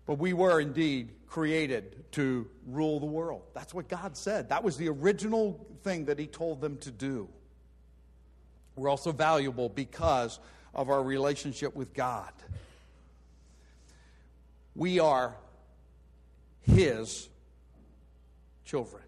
But 0.06 0.20
we 0.20 0.32
were 0.32 0.62
indeed 0.62 1.12
created 1.28 2.10
to 2.14 2.48
rule 2.66 3.02
the 3.02 3.06
world. 3.06 3.42
That's 3.54 3.74
what 3.74 3.90
God 3.90 4.16
said. 4.16 4.50
That 4.50 4.64
was 4.64 4.78
the 4.78 4.88
original 4.88 5.68
thing 5.84 6.06
that 6.06 6.18
he 6.18 6.28
told 6.28 6.62
them 6.62 6.78
to 6.78 6.92
do. 6.92 7.28
We're 8.78 8.90
also 8.90 9.12
valuable 9.12 9.70
because 9.70 10.40
of 10.74 10.90
our 10.90 11.02
relationship 11.04 11.76
with 11.76 11.94
God. 11.94 12.32
We 14.76 15.00
are 15.00 15.36
His 16.62 17.28
children. 18.64 19.02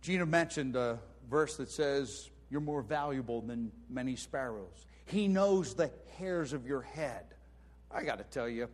Gina 0.00 0.24
mentioned 0.24 0.74
a 0.74 0.98
verse 1.30 1.56
that 1.58 1.70
says, 1.70 2.30
You're 2.50 2.62
more 2.62 2.80
valuable 2.80 3.42
than 3.42 3.70
many 3.90 4.16
sparrows. 4.16 4.86
He 5.04 5.28
knows 5.28 5.74
the 5.74 5.90
hairs 6.16 6.54
of 6.54 6.66
your 6.66 6.80
head. 6.80 7.24
I 7.90 8.02
got 8.04 8.16
to 8.18 8.24
tell 8.24 8.48
you, 8.48 8.68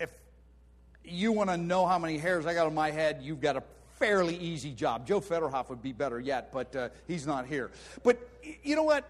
if 0.00 0.08
you 1.04 1.32
want 1.32 1.50
to 1.50 1.58
know 1.58 1.84
how 1.84 1.98
many 1.98 2.16
hairs 2.16 2.46
I 2.46 2.54
got 2.54 2.66
on 2.66 2.74
my 2.74 2.90
head, 2.90 3.20
you've 3.22 3.40
got 3.40 3.56
a 3.56 3.62
fairly 3.98 4.36
easy 4.36 4.72
job. 4.72 5.06
Joe 5.06 5.20
Federhoff 5.20 5.68
would 5.68 5.82
be 5.82 5.92
better 5.92 6.20
yet, 6.20 6.52
but 6.52 6.74
uh, 6.74 6.88
he's 7.06 7.26
not 7.26 7.46
here. 7.46 7.70
But 8.02 8.18
you 8.62 8.76
know 8.76 8.84
what? 8.84 9.08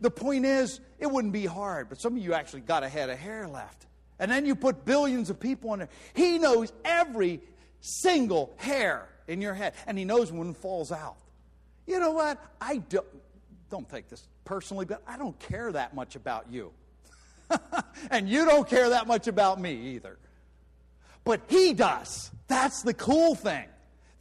The 0.00 0.10
point 0.10 0.44
is, 0.44 0.80
it 0.98 1.10
wouldn't 1.10 1.32
be 1.32 1.46
hard, 1.46 1.88
but 1.88 2.00
some 2.00 2.16
of 2.16 2.22
you 2.22 2.32
actually 2.34 2.60
got 2.60 2.84
a 2.84 2.88
head 2.88 3.10
of 3.10 3.18
hair 3.18 3.48
left. 3.48 3.86
And 4.18 4.30
then 4.30 4.46
you 4.46 4.54
put 4.54 4.84
billions 4.84 5.30
of 5.30 5.40
people 5.40 5.72
in 5.72 5.80
there. 5.80 5.88
He 6.14 6.38
knows 6.38 6.72
every 6.84 7.40
single 7.80 8.54
hair 8.56 9.08
in 9.26 9.40
your 9.40 9.54
head, 9.54 9.74
and 9.86 9.98
he 9.98 10.04
knows 10.04 10.30
when 10.30 10.50
it 10.50 10.56
falls 10.56 10.92
out. 10.92 11.16
You 11.86 11.98
know 11.98 12.12
what? 12.12 12.38
I 12.60 12.78
don't, 12.78 13.06
don't 13.70 13.88
take 13.88 14.08
this 14.08 14.26
personally, 14.44 14.84
but 14.84 15.02
I 15.06 15.18
don't 15.18 15.38
care 15.38 15.72
that 15.72 15.94
much 15.94 16.16
about 16.16 16.46
you. 16.50 16.72
and 18.10 18.28
you 18.28 18.44
don't 18.44 18.68
care 18.68 18.90
that 18.90 19.06
much 19.06 19.26
about 19.26 19.60
me 19.60 19.94
either. 19.94 20.18
But 21.24 21.42
he 21.48 21.72
does. 21.72 22.30
That's 22.46 22.82
the 22.82 22.94
cool 22.94 23.34
thing. 23.34 23.66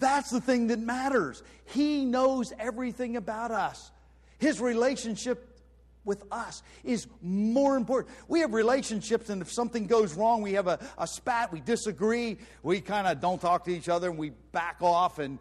That's 0.03 0.29
the 0.29 0.41
thing 0.41 0.67
that 0.67 0.79
matters. 0.79 1.43
He 1.63 2.03
knows 2.03 2.51
everything 2.59 3.15
about 3.15 3.51
us. 3.51 3.89
His 4.37 4.59
relationship 4.59 5.57
with 6.03 6.25
us 6.29 6.61
is 6.83 7.07
more 7.21 7.77
important. 7.77 8.13
We 8.27 8.41
have 8.41 8.53
relationships, 8.53 9.29
and 9.29 9.41
if 9.41 9.49
something 9.49 9.87
goes 9.87 10.13
wrong, 10.15 10.41
we 10.41 10.53
have 10.53 10.67
a, 10.67 10.77
a 10.97 11.07
spat, 11.07 11.53
we 11.53 11.61
disagree, 11.61 12.37
we 12.63 12.81
kind 12.81 13.07
of 13.07 13.21
don't 13.21 13.39
talk 13.39 13.63
to 13.63 13.71
each 13.71 13.87
other, 13.87 14.09
and 14.09 14.17
we 14.17 14.31
back 14.51 14.81
off, 14.81 15.19
and 15.19 15.39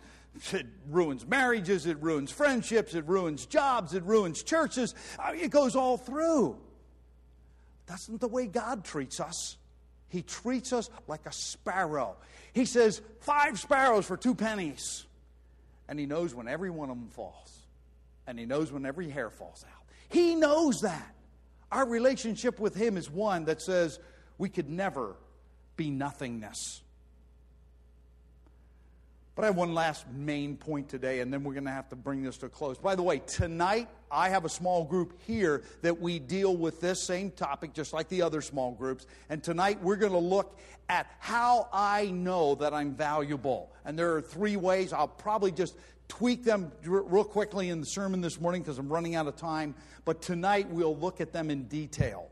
it 0.52 0.66
ruins 0.88 1.26
marriages, 1.26 1.86
it 1.86 2.00
ruins 2.00 2.30
friendships, 2.30 2.94
it 2.94 3.04
ruins 3.08 3.46
jobs, 3.46 3.94
it 3.94 4.04
ruins 4.04 4.44
churches. 4.44 4.94
It 5.32 5.50
goes 5.50 5.74
all 5.74 5.96
through. 5.96 6.56
That's 7.86 8.08
not 8.08 8.20
the 8.20 8.28
way 8.28 8.46
God 8.46 8.84
treats 8.84 9.18
us. 9.18 9.56
He 10.12 10.20
treats 10.20 10.74
us 10.74 10.90
like 11.08 11.24
a 11.24 11.32
sparrow. 11.32 12.16
He 12.52 12.66
says, 12.66 13.00
Five 13.20 13.58
sparrows 13.58 14.04
for 14.04 14.18
two 14.18 14.34
pennies. 14.34 15.06
And 15.88 15.98
he 15.98 16.04
knows 16.04 16.34
when 16.34 16.48
every 16.48 16.68
one 16.68 16.90
of 16.90 16.98
them 16.98 17.08
falls, 17.08 17.66
and 18.26 18.38
he 18.38 18.44
knows 18.44 18.70
when 18.70 18.84
every 18.84 19.08
hair 19.08 19.30
falls 19.30 19.64
out. 19.66 19.84
He 20.10 20.34
knows 20.34 20.82
that. 20.82 21.14
Our 21.70 21.88
relationship 21.88 22.60
with 22.60 22.74
him 22.74 22.98
is 22.98 23.10
one 23.10 23.46
that 23.46 23.62
says 23.62 23.98
we 24.36 24.50
could 24.50 24.68
never 24.68 25.16
be 25.76 25.90
nothingness. 25.90 26.82
But 29.34 29.44
I 29.44 29.46
have 29.46 29.56
one 29.56 29.72
last 29.72 30.04
main 30.10 30.56
point 30.56 30.90
today, 30.90 31.20
and 31.20 31.32
then 31.32 31.42
we're 31.42 31.54
going 31.54 31.64
to 31.64 31.70
have 31.70 31.88
to 31.88 31.96
bring 31.96 32.22
this 32.22 32.36
to 32.38 32.46
a 32.46 32.48
close. 32.50 32.76
By 32.76 32.94
the 32.94 33.02
way, 33.02 33.20
tonight 33.20 33.88
I 34.10 34.28
have 34.28 34.44
a 34.44 34.48
small 34.48 34.84
group 34.84 35.18
here 35.26 35.62
that 35.80 35.98
we 35.98 36.18
deal 36.18 36.54
with 36.54 36.82
this 36.82 37.02
same 37.02 37.30
topic, 37.30 37.72
just 37.72 37.94
like 37.94 38.08
the 38.08 38.20
other 38.20 38.42
small 38.42 38.72
groups. 38.72 39.06
And 39.30 39.42
tonight 39.42 39.82
we're 39.82 39.96
going 39.96 40.12
to 40.12 40.18
look 40.18 40.58
at 40.90 41.06
how 41.18 41.68
I 41.72 42.10
know 42.10 42.56
that 42.56 42.74
I'm 42.74 42.94
valuable. 42.94 43.72
And 43.86 43.98
there 43.98 44.14
are 44.14 44.20
three 44.20 44.56
ways. 44.56 44.92
I'll 44.92 45.08
probably 45.08 45.50
just 45.50 45.76
tweak 46.08 46.44
them 46.44 46.70
real 46.84 47.24
quickly 47.24 47.70
in 47.70 47.80
the 47.80 47.86
sermon 47.86 48.20
this 48.20 48.38
morning 48.38 48.60
because 48.60 48.78
I'm 48.78 48.92
running 48.92 49.14
out 49.14 49.26
of 49.28 49.36
time. 49.36 49.74
But 50.04 50.20
tonight 50.20 50.68
we'll 50.68 50.96
look 50.96 51.22
at 51.22 51.32
them 51.32 51.50
in 51.50 51.64
detail. 51.64 52.28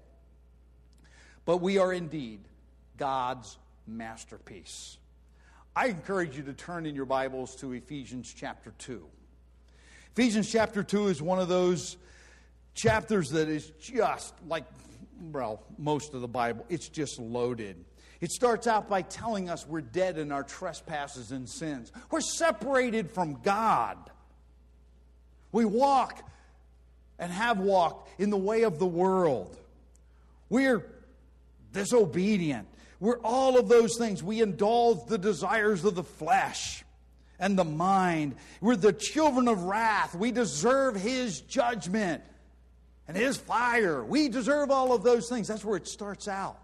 But 1.46 1.58
we 1.62 1.78
are 1.78 1.94
indeed 1.94 2.40
God's 2.98 3.56
masterpiece. 3.86 4.98
I 5.74 5.86
encourage 5.86 6.36
you 6.36 6.42
to 6.44 6.52
turn 6.52 6.84
in 6.84 6.96
your 6.96 7.04
Bibles 7.04 7.54
to 7.56 7.72
Ephesians 7.72 8.34
chapter 8.36 8.72
2. 8.78 9.06
Ephesians 10.16 10.50
chapter 10.50 10.82
2 10.82 11.06
is 11.06 11.22
one 11.22 11.38
of 11.38 11.46
those 11.46 11.96
chapters 12.74 13.30
that 13.30 13.48
is 13.48 13.70
just 13.80 14.34
like, 14.48 14.64
well, 15.30 15.62
most 15.78 16.12
of 16.12 16.22
the 16.22 16.28
Bible, 16.28 16.66
it's 16.68 16.88
just 16.88 17.20
loaded. 17.20 17.84
It 18.20 18.32
starts 18.32 18.66
out 18.66 18.88
by 18.88 19.02
telling 19.02 19.48
us 19.48 19.64
we're 19.64 19.80
dead 19.80 20.18
in 20.18 20.32
our 20.32 20.42
trespasses 20.42 21.30
and 21.30 21.48
sins. 21.48 21.92
We're 22.10 22.20
separated 22.20 23.12
from 23.12 23.40
God. 23.40 23.96
We 25.52 25.64
walk 25.64 26.28
and 27.20 27.30
have 27.30 27.60
walked 27.60 28.20
in 28.20 28.30
the 28.30 28.36
way 28.36 28.62
of 28.62 28.80
the 28.80 28.86
world. 28.86 29.56
We're 30.48 30.84
disobedient. 31.72 32.66
We're 33.00 33.18
all 33.20 33.58
of 33.58 33.68
those 33.68 33.96
things. 33.96 34.22
We 34.22 34.42
indulge 34.42 35.06
the 35.06 35.18
desires 35.18 35.84
of 35.84 35.94
the 35.94 36.04
flesh 36.04 36.84
and 37.38 37.58
the 37.58 37.64
mind. 37.64 38.36
We're 38.60 38.76
the 38.76 38.92
children 38.92 39.48
of 39.48 39.64
wrath. 39.64 40.14
We 40.14 40.30
deserve 40.30 40.96
His 40.96 41.40
judgment 41.40 42.22
and 43.08 43.16
His 43.16 43.38
fire. 43.38 44.04
We 44.04 44.28
deserve 44.28 44.70
all 44.70 44.92
of 44.92 45.02
those 45.02 45.28
things. 45.28 45.48
That's 45.48 45.64
where 45.64 45.78
it 45.78 45.88
starts 45.88 46.28
out. 46.28 46.58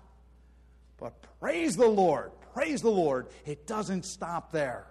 But 0.99 1.15
praise 1.41 1.77
the 1.77 1.89
Lord, 1.89 2.31
praise 2.55 2.83
the 2.83 2.91
Lord, 2.91 3.29
it 3.47 3.67
doesn't 3.67 4.05
stop 4.05 4.53
there. 4.53 4.87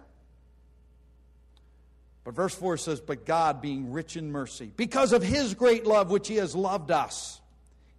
But 2.23 2.33
verse 2.33 2.55
4 2.55 2.77
says, 2.77 2.99
But 2.99 3.25
God, 3.25 3.61
being 3.61 3.91
rich 3.91 4.17
in 4.17 4.31
mercy, 4.31 4.71
because 4.75 5.13
of 5.13 5.21
His 5.21 5.53
great 5.53 5.85
love 5.85 6.09
which 6.09 6.27
He 6.27 6.37
has 6.37 6.55
loved 6.55 6.89
us, 6.89 7.39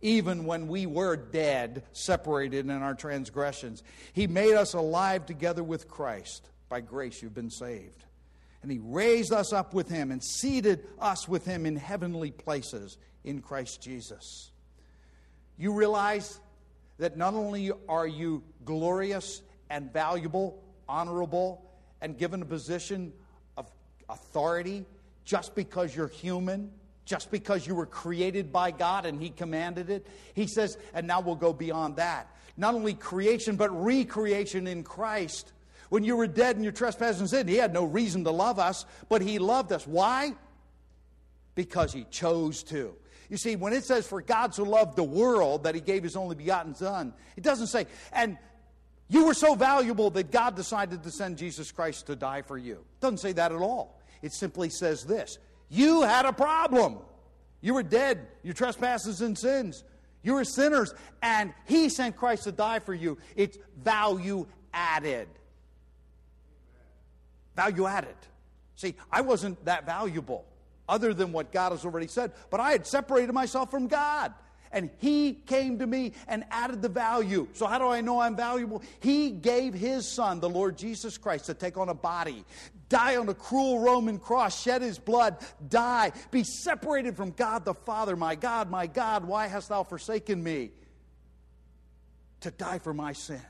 even 0.07 0.45
when 0.45 0.69
we 0.69 0.87
were 0.87 1.17
dead, 1.17 1.83
separated 1.93 2.67
in 2.67 2.71
our 2.71 2.95
transgressions, 2.95 3.83
He 4.13 4.29
made 4.29 4.55
us 4.55 4.73
alive 4.73 5.27
together 5.27 5.65
with 5.65 5.89
Christ. 5.89 6.49
By 6.69 6.81
grace 6.81 7.21
you've 7.21 7.35
been 7.35 7.51
saved. 7.51 8.05
And 8.63 8.71
He 8.71 8.79
raised 8.79 9.33
us 9.33 9.53
up 9.53 9.75
with 9.75 9.89
Him 9.89 10.13
and 10.13 10.23
seated 10.23 10.87
us 11.01 11.29
with 11.29 11.45
Him 11.45 11.67
in 11.67 11.75
heavenly 11.75 12.31
places 12.31 12.99
in 13.25 13.41
Christ 13.41 13.83
Jesus. 13.83 14.53
You 15.59 15.73
realize 15.73 16.39
that 16.99 17.17
not 17.17 17.35
only 17.35 17.73
are 17.89 18.07
you 18.07 18.45
glorious 18.65 19.43
and 19.71 19.93
valuable, 19.93 20.63
honorable, 20.89 21.69
and 22.01 22.17
given 22.17 22.43
a 22.43 22.47
position 22.47 23.13
of 23.57 23.69
authority 24.09 24.85
just 25.25 25.57
because 25.57 25.97
you're 25.97 26.07
human, 26.07 26.71
just 27.07 27.31
because 27.31 27.67
you 27.67 27.75
were 27.75 27.87
created 27.87 28.53
by 28.53 28.71
God 28.73 29.07
and 29.07 29.23
He 29.23 29.31
commanded 29.31 29.89
it. 29.89 30.07
He 30.35 30.47
says, 30.47 30.77
and 30.93 31.07
now 31.07 31.21
we'll 31.21 31.37
go 31.37 31.55
beyond 31.55 31.97
that. 31.97 32.29
Not 32.59 32.75
only 32.75 32.93
creation, 32.93 33.57
but 33.57 33.71
recreation 33.71 34.67
in 34.67 34.83
Christ. 34.83 35.53
When 35.89 36.05
you 36.05 36.17
were 36.17 36.27
dead 36.27 36.57
in 36.57 36.63
your 36.63 36.73
trespasses 36.73 37.21
and 37.21 37.31
sin, 37.31 37.49
He 37.49 37.57
had 37.57 37.73
no 37.73 37.85
reason 37.85 38.25
to 38.25 38.31
love 38.31 38.59
us, 38.59 38.85
but 39.09 39.23
He 39.23 39.39
loved 39.39 39.73
us. 39.73 39.87
Why? 39.87 40.35
Because 41.55 41.93
He 41.93 42.05
chose 42.11 42.63
to. 42.65 42.95
You 43.29 43.37
see, 43.37 43.57
when 43.57 43.73
it 43.73 43.85
says, 43.85 44.07
For 44.07 44.21
God 44.21 44.55
so 44.55 44.65
loved 44.65 44.97
the 44.97 45.05
world 45.05 45.65
that 45.65 45.75
he 45.75 45.81
gave 45.81 46.03
his 46.03 46.17
only 46.17 46.37
begotten 46.37 46.75
Son, 46.75 47.13
it 47.37 47.43
doesn't 47.43 47.69
say, 47.69 47.87
and 48.13 48.39
you 49.09 49.27
were 49.27 49.35
so 49.35 49.55
valuable 49.55 50.11
that 50.11 50.31
God 50.31 50.57
decided 50.57 51.03
to 51.03 51.11
send 51.11 51.39
Jesus 51.39 51.73
Christ 51.73 52.07
to 52.07 52.17
die 52.17 52.43
for 52.43 52.59
you. 52.59 52.75
It 52.75 53.01
doesn't 53.01 53.19
say 53.19 53.33
that 53.33 53.53
at 53.53 53.61
all. 53.61 54.01
It 54.23 54.33
simply 54.33 54.71
says 54.71 55.05
this 55.05 55.39
You 55.69 56.03
had 56.03 56.27
a 56.27 56.33
problem. 56.33 56.99
You 57.61 57.75
were 57.75 57.83
dead, 57.83 58.27
your 58.43 58.55
trespasses 58.55 59.21
and 59.21 59.37
sins. 59.37 59.85
You 60.23 60.35
were 60.35 60.45
sinners, 60.45 60.93
and 61.23 61.53
he 61.67 61.89
sent 61.89 62.17
Christ 62.17 62.45
to 62.45 62.53
die 62.53 62.81
for 62.81 62.95
you. 62.95 63.19
It's 63.37 63.59
value 63.83 64.47
added. 64.73 65.29
Value 67.55 67.87
added. 67.87 68.17
See, 68.77 68.95
I 69.11 69.23
wasn't 69.23 69.65
that 69.65 69.87
valuable 69.87 70.45
other 70.89 71.15
than 71.15 71.33
what 71.33 71.53
God 71.53 71.73
has 71.73 71.85
already 71.85 72.07
said. 72.07 72.33
But 72.51 72.61
I 72.61 72.73
had 72.73 72.87
separated 72.87 73.33
myself 73.33 73.71
from 73.71 73.89
God. 73.89 74.33
And 74.73 74.91
He 74.99 75.35
came 75.35 75.79
to 75.79 75.87
me 75.87 76.13
and 76.29 76.45
added 76.51 76.83
the 76.83 76.89
value. 76.89 77.49
So, 77.53 77.67
how 77.67 77.79
do 77.79 77.87
I 77.89 78.01
know 78.01 78.21
I'm 78.21 78.37
valuable? 78.37 78.83
He 79.01 79.31
gave 79.31 79.75
His 79.75 80.11
Son, 80.11 80.41
the 80.41 80.49
Lord 80.49 80.77
Jesus 80.77 81.19
Christ, 81.19 81.47
to 81.47 81.55
take 81.55 81.77
on 81.77 81.89
a 81.89 81.95
body, 81.95 82.45
die 82.89 83.17
on 83.17 83.29
a 83.29 83.35
cruel 83.35 83.81
Roman 83.81 84.19
cross, 84.19 84.61
shed 84.61 84.83
His 84.83 84.99
blood, 84.99 85.39
die, 85.69 86.13
be 86.31 86.45
separated 86.45 87.17
from 87.17 87.31
God 87.31 87.65
the 87.65 87.75
Father. 87.75 88.17
My 88.17 88.35
God, 88.35 88.71
my 88.71 88.87
God, 88.87 89.25
why 89.25 89.47
hast 89.47 89.69
Thou 89.69 89.83
forsaken 89.83 90.43
me? 90.43 90.71
To 92.41 92.51
die 92.51 92.79
for 92.79 92.95
my 92.95 93.13
sins. 93.13 93.41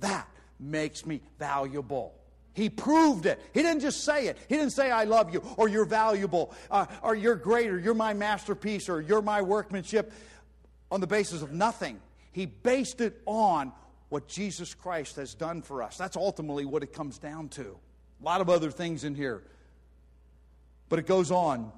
That 0.00 0.28
makes 0.60 1.04
me 1.04 1.20
valuable. 1.38 2.14
He 2.58 2.68
proved 2.68 3.24
it. 3.24 3.40
He 3.54 3.62
didn't 3.62 3.82
just 3.82 4.02
say 4.02 4.26
it. 4.26 4.36
He 4.48 4.56
didn't 4.56 4.72
say, 4.72 4.90
I 4.90 5.04
love 5.04 5.32
you, 5.32 5.44
or 5.56 5.68
you're 5.68 5.84
valuable, 5.84 6.52
uh, 6.72 6.86
or 7.02 7.14
you're 7.14 7.36
great, 7.36 7.70
or 7.70 7.78
you're 7.78 7.94
my 7.94 8.14
masterpiece, 8.14 8.88
or 8.88 9.00
you're 9.00 9.22
my 9.22 9.42
workmanship 9.42 10.12
on 10.90 11.00
the 11.00 11.06
basis 11.06 11.40
of 11.40 11.52
nothing. 11.52 12.00
He 12.32 12.46
based 12.46 13.00
it 13.00 13.22
on 13.26 13.72
what 14.08 14.26
Jesus 14.26 14.74
Christ 14.74 15.14
has 15.16 15.34
done 15.34 15.62
for 15.62 15.84
us. 15.84 15.96
That's 15.96 16.16
ultimately 16.16 16.64
what 16.64 16.82
it 16.82 16.92
comes 16.92 17.18
down 17.18 17.48
to. 17.50 17.78
A 18.20 18.24
lot 18.24 18.40
of 18.40 18.50
other 18.50 18.72
things 18.72 19.04
in 19.04 19.14
here. 19.14 19.44
But 20.88 20.98
it 20.98 21.06
goes 21.06 21.30
on 21.30 21.70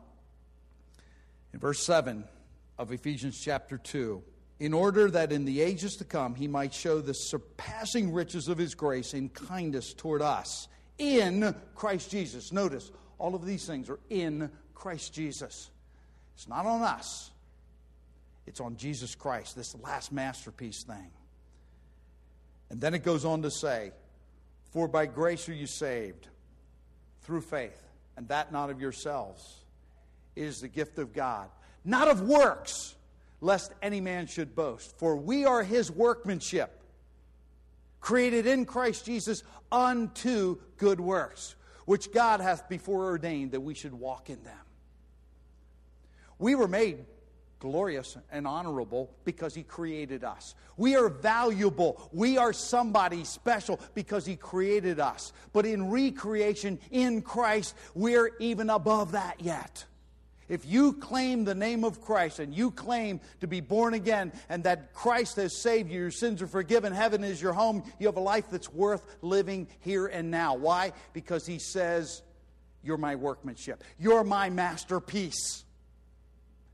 in 1.53 1.59
verse 1.59 1.85
7 1.85 2.25
of 2.79 2.91
Ephesians 2.91 3.39
chapter 3.39 3.77
2 3.77 4.23
in 4.61 4.75
order 4.75 5.11
that 5.11 5.33
in 5.33 5.47
the 5.47 5.63
ages 5.63 5.97
to 5.97 6.05
come 6.05 6.35
he 6.35 6.47
might 6.47 6.73
show 6.73 7.01
the 7.01 7.15
surpassing 7.15 8.13
riches 8.13 8.47
of 8.47 8.59
his 8.59 8.75
grace 8.75 9.15
in 9.15 9.31
kindness 9.31 9.95
toward 9.95 10.21
us 10.21 10.69
in 10.99 11.55
Christ 11.75 12.11
Jesus. 12.11 12.53
Notice, 12.53 12.93
all 13.19 13.35
of 13.35 13.45
these 13.45 13.67
things 13.67 13.89
are 13.89 13.99
in 14.11 14.51
Christ 14.75 15.15
Jesus. 15.15 15.71
It's 16.35 16.47
not 16.47 16.67
on 16.67 16.83
us, 16.83 17.31
it's 18.47 18.61
on 18.61 18.77
Jesus 18.77 19.15
Christ, 19.15 19.57
this 19.57 19.75
last 19.77 20.13
masterpiece 20.13 20.85
thing. 20.85 21.11
And 22.69 22.81
then 22.81 22.95
it 22.95 23.03
goes 23.03 23.25
on 23.25 23.43
to 23.43 23.51
say, 23.51 23.93
For 24.73 24.87
by 24.87 25.07
grace 25.07 25.49
are 25.49 25.55
you 25.55 25.67
saved 25.67 26.29
through 27.23 27.41
faith, 27.41 27.83
and 28.17 28.29
that 28.29 28.53
not 28.53 28.71
of 28.71 28.81
yourselves. 28.81 29.65
It 30.37 30.45
is 30.45 30.61
the 30.61 30.69
gift 30.69 30.99
of 30.99 31.13
God, 31.13 31.49
not 31.85 32.09
of 32.09 32.23
works 32.23 32.95
lest 33.41 33.73
any 33.83 34.01
man 34.01 34.27
should 34.27 34.55
boast. 34.55 34.99
For 34.99 35.17
we 35.17 35.45
are 35.45 35.63
his 35.63 35.91
workmanship, 35.91 36.83
created 38.01 38.47
in 38.47 38.65
Christ 38.65 39.07
Jesus 39.07 39.43
unto 39.71 40.59
good 40.77 41.01
works, 41.01 41.55
which 41.87 42.13
God 42.13 42.41
hath 42.41 42.69
before 42.69 43.05
ordained 43.05 43.53
that 43.53 43.61
we 43.61 43.75
should 43.75 43.95
walk 43.95 44.31
in 44.31 44.43
them. 44.43 44.57
We 46.39 46.55
were 46.55 46.69
made 46.69 47.05
glorious 47.61 48.17
and 48.33 48.47
honorable 48.47 49.11
because 49.25 49.55
he 49.55 49.63
created 49.63 50.25
us. 50.25 50.55
We 50.77 50.97
are 50.97 51.11
valuable. 51.11 52.09
We 52.11 52.39
are 52.39 52.55
somebody 52.55 53.25
special 53.25 53.79
because 53.95 54.25
he 54.25 54.37
created 54.37 54.99
us. 54.99 55.33
But 55.53 55.67
in 55.67 55.91
recreation 55.91 56.79
in 56.91 57.21
Christ, 57.23 57.77
we're 57.95 58.33
even 58.41 58.71
above 58.71 59.13
that 59.13 59.41
yet. 59.41 59.85
If 60.51 60.67
you 60.67 60.95
claim 60.95 61.45
the 61.45 61.55
name 61.55 61.85
of 61.85 62.03
Christ 62.03 62.41
and 62.41 62.53
you 62.53 62.73
claim 62.73 63.21
to 63.41 63.47
be 63.47 63.61
born 63.61 63.95
again 63.95 64.33
and 64.49 64.65
that 64.65 64.93
Christ 64.93 65.37
has 65.37 65.63
saved 65.63 65.93
you, 65.93 66.01
your 66.01 66.11
sins 66.11 66.43
are 66.43 66.49
forgiven, 66.49 66.93
heaven 66.93 67.23
is 67.23 67.41
your 67.41 67.53
home, 67.53 67.85
you 68.01 68.09
have 68.09 68.17
a 68.17 68.21
life 68.21 68.47
that's 68.51 68.71
worth 68.73 69.07
living 69.23 69.69
here 69.79 70.09
and 70.09 70.29
now. 70.29 70.57
Why? 70.57 70.93
Because 71.13 71.47
He 71.47 71.61
says, 71.61 72.23
You're 72.83 72.99
my 72.99 73.15
workmanship, 73.15 73.85
you're 73.99 74.25
my 74.25 74.51
masterpiece. 74.51 75.65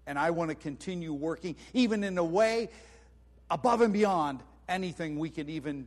And 0.07 0.19
I 0.19 0.31
want 0.31 0.51
to 0.51 0.55
continue 0.55 1.12
working, 1.12 1.57
even 1.75 2.03
in 2.03 2.17
a 2.17 2.25
way 2.25 2.71
above 3.51 3.83
and 3.83 3.93
beyond 3.93 4.41
anything 4.69 5.19
we 5.19 5.29
can 5.29 5.51
even 5.51 5.87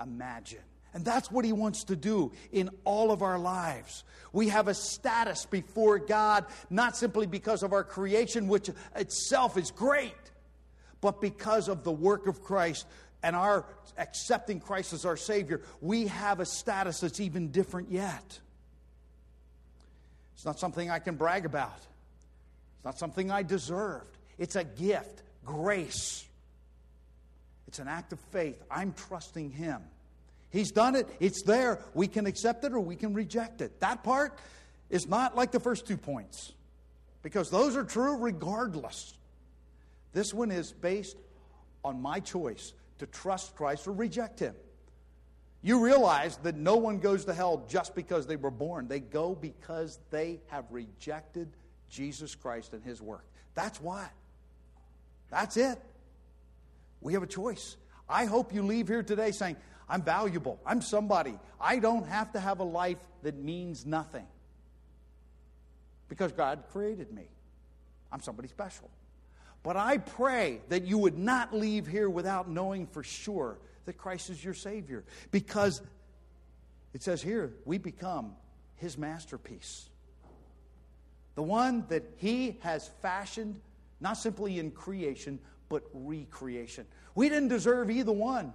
imagine. 0.00 0.60
And 0.94 1.04
that's 1.04 1.30
what 1.30 1.44
He 1.44 1.52
wants 1.52 1.84
to 1.84 1.96
do 1.96 2.32
in 2.52 2.70
all 2.84 3.10
of 3.10 3.20
our 3.22 3.38
lives. 3.38 4.04
We 4.32 4.48
have 4.48 4.68
a 4.68 4.74
status 4.74 5.44
before 5.44 5.98
God, 5.98 6.46
not 6.70 6.96
simply 6.96 7.26
because 7.26 7.62
of 7.62 7.72
our 7.72 7.84
creation, 7.84 8.48
which 8.48 8.70
itself 8.94 9.58
is 9.58 9.72
great, 9.72 10.14
but 11.00 11.20
because 11.20 11.68
of 11.68 11.82
the 11.82 11.92
work 11.92 12.28
of 12.28 12.42
Christ 12.42 12.86
and 13.22 13.34
our 13.34 13.64
accepting 13.98 14.60
Christ 14.60 14.92
as 14.92 15.04
our 15.04 15.16
Savior. 15.16 15.60
We 15.80 16.06
have 16.06 16.40
a 16.40 16.46
status 16.46 17.00
that's 17.00 17.20
even 17.20 17.50
different 17.50 17.90
yet. 17.90 18.40
It's 20.34 20.44
not 20.44 20.58
something 20.58 20.90
I 20.90 21.00
can 21.00 21.16
brag 21.16 21.44
about, 21.44 21.78
it's 22.76 22.84
not 22.84 22.98
something 22.98 23.30
I 23.30 23.42
deserved. 23.42 24.16
It's 24.36 24.56
a 24.56 24.64
gift, 24.64 25.22
grace. 25.44 26.26
It's 27.68 27.78
an 27.78 27.88
act 27.88 28.12
of 28.12 28.20
faith. 28.32 28.62
I'm 28.70 28.92
trusting 28.92 29.50
Him. 29.50 29.80
He's 30.54 30.70
done 30.70 30.94
it. 30.94 31.08
It's 31.18 31.42
there. 31.42 31.80
We 31.94 32.06
can 32.06 32.26
accept 32.26 32.64
it 32.64 32.72
or 32.72 32.78
we 32.78 32.94
can 32.94 33.12
reject 33.12 33.60
it. 33.60 33.80
That 33.80 34.04
part 34.04 34.38
is 34.88 35.08
not 35.08 35.34
like 35.34 35.50
the 35.50 35.58
first 35.58 35.84
two 35.84 35.96
points 35.96 36.52
because 37.22 37.50
those 37.50 37.76
are 37.76 37.82
true 37.82 38.16
regardless. 38.16 39.14
This 40.12 40.32
one 40.32 40.52
is 40.52 40.72
based 40.72 41.16
on 41.84 42.00
my 42.00 42.20
choice 42.20 42.72
to 42.98 43.06
trust 43.06 43.56
Christ 43.56 43.88
or 43.88 43.92
reject 43.92 44.38
Him. 44.38 44.54
You 45.60 45.80
realize 45.80 46.36
that 46.44 46.54
no 46.54 46.76
one 46.76 47.00
goes 47.00 47.24
to 47.24 47.34
hell 47.34 47.64
just 47.68 47.96
because 47.96 48.28
they 48.28 48.36
were 48.36 48.52
born, 48.52 48.86
they 48.86 49.00
go 49.00 49.34
because 49.34 49.98
they 50.12 50.38
have 50.46 50.66
rejected 50.70 51.48
Jesus 51.90 52.36
Christ 52.36 52.74
and 52.74 52.84
His 52.84 53.02
work. 53.02 53.24
That's 53.56 53.80
why. 53.80 54.08
That's 55.32 55.56
it. 55.56 55.80
We 57.00 57.14
have 57.14 57.24
a 57.24 57.26
choice. 57.26 57.76
I 58.08 58.26
hope 58.26 58.54
you 58.54 58.62
leave 58.62 58.86
here 58.86 59.02
today 59.02 59.32
saying, 59.32 59.56
I'm 59.88 60.02
valuable. 60.02 60.58
I'm 60.64 60.80
somebody. 60.80 61.38
I 61.60 61.78
don't 61.78 62.06
have 62.06 62.32
to 62.32 62.40
have 62.40 62.60
a 62.60 62.64
life 62.64 62.98
that 63.22 63.36
means 63.36 63.84
nothing 63.84 64.26
because 66.08 66.32
God 66.32 66.64
created 66.72 67.12
me. 67.12 67.24
I'm 68.12 68.20
somebody 68.20 68.48
special. 68.48 68.90
But 69.62 69.76
I 69.76 69.98
pray 69.98 70.60
that 70.68 70.84
you 70.84 70.98
would 70.98 71.18
not 71.18 71.54
leave 71.54 71.86
here 71.86 72.08
without 72.08 72.48
knowing 72.48 72.86
for 72.86 73.02
sure 73.02 73.58
that 73.86 73.94
Christ 73.94 74.30
is 74.30 74.42
your 74.42 74.54
Savior. 74.54 75.04
Because 75.30 75.82
it 76.92 77.02
says 77.02 77.22
here, 77.22 77.52
we 77.64 77.78
become 77.78 78.34
His 78.76 78.96
masterpiece. 78.96 79.88
The 81.34 81.42
one 81.42 81.84
that 81.88 82.04
He 82.18 82.58
has 82.60 82.88
fashioned, 83.02 83.60
not 84.00 84.18
simply 84.18 84.58
in 84.58 84.70
creation, 84.70 85.38
but 85.68 85.82
recreation. 85.92 86.86
We 87.14 87.28
didn't 87.28 87.48
deserve 87.48 87.90
either 87.90 88.12
one, 88.12 88.52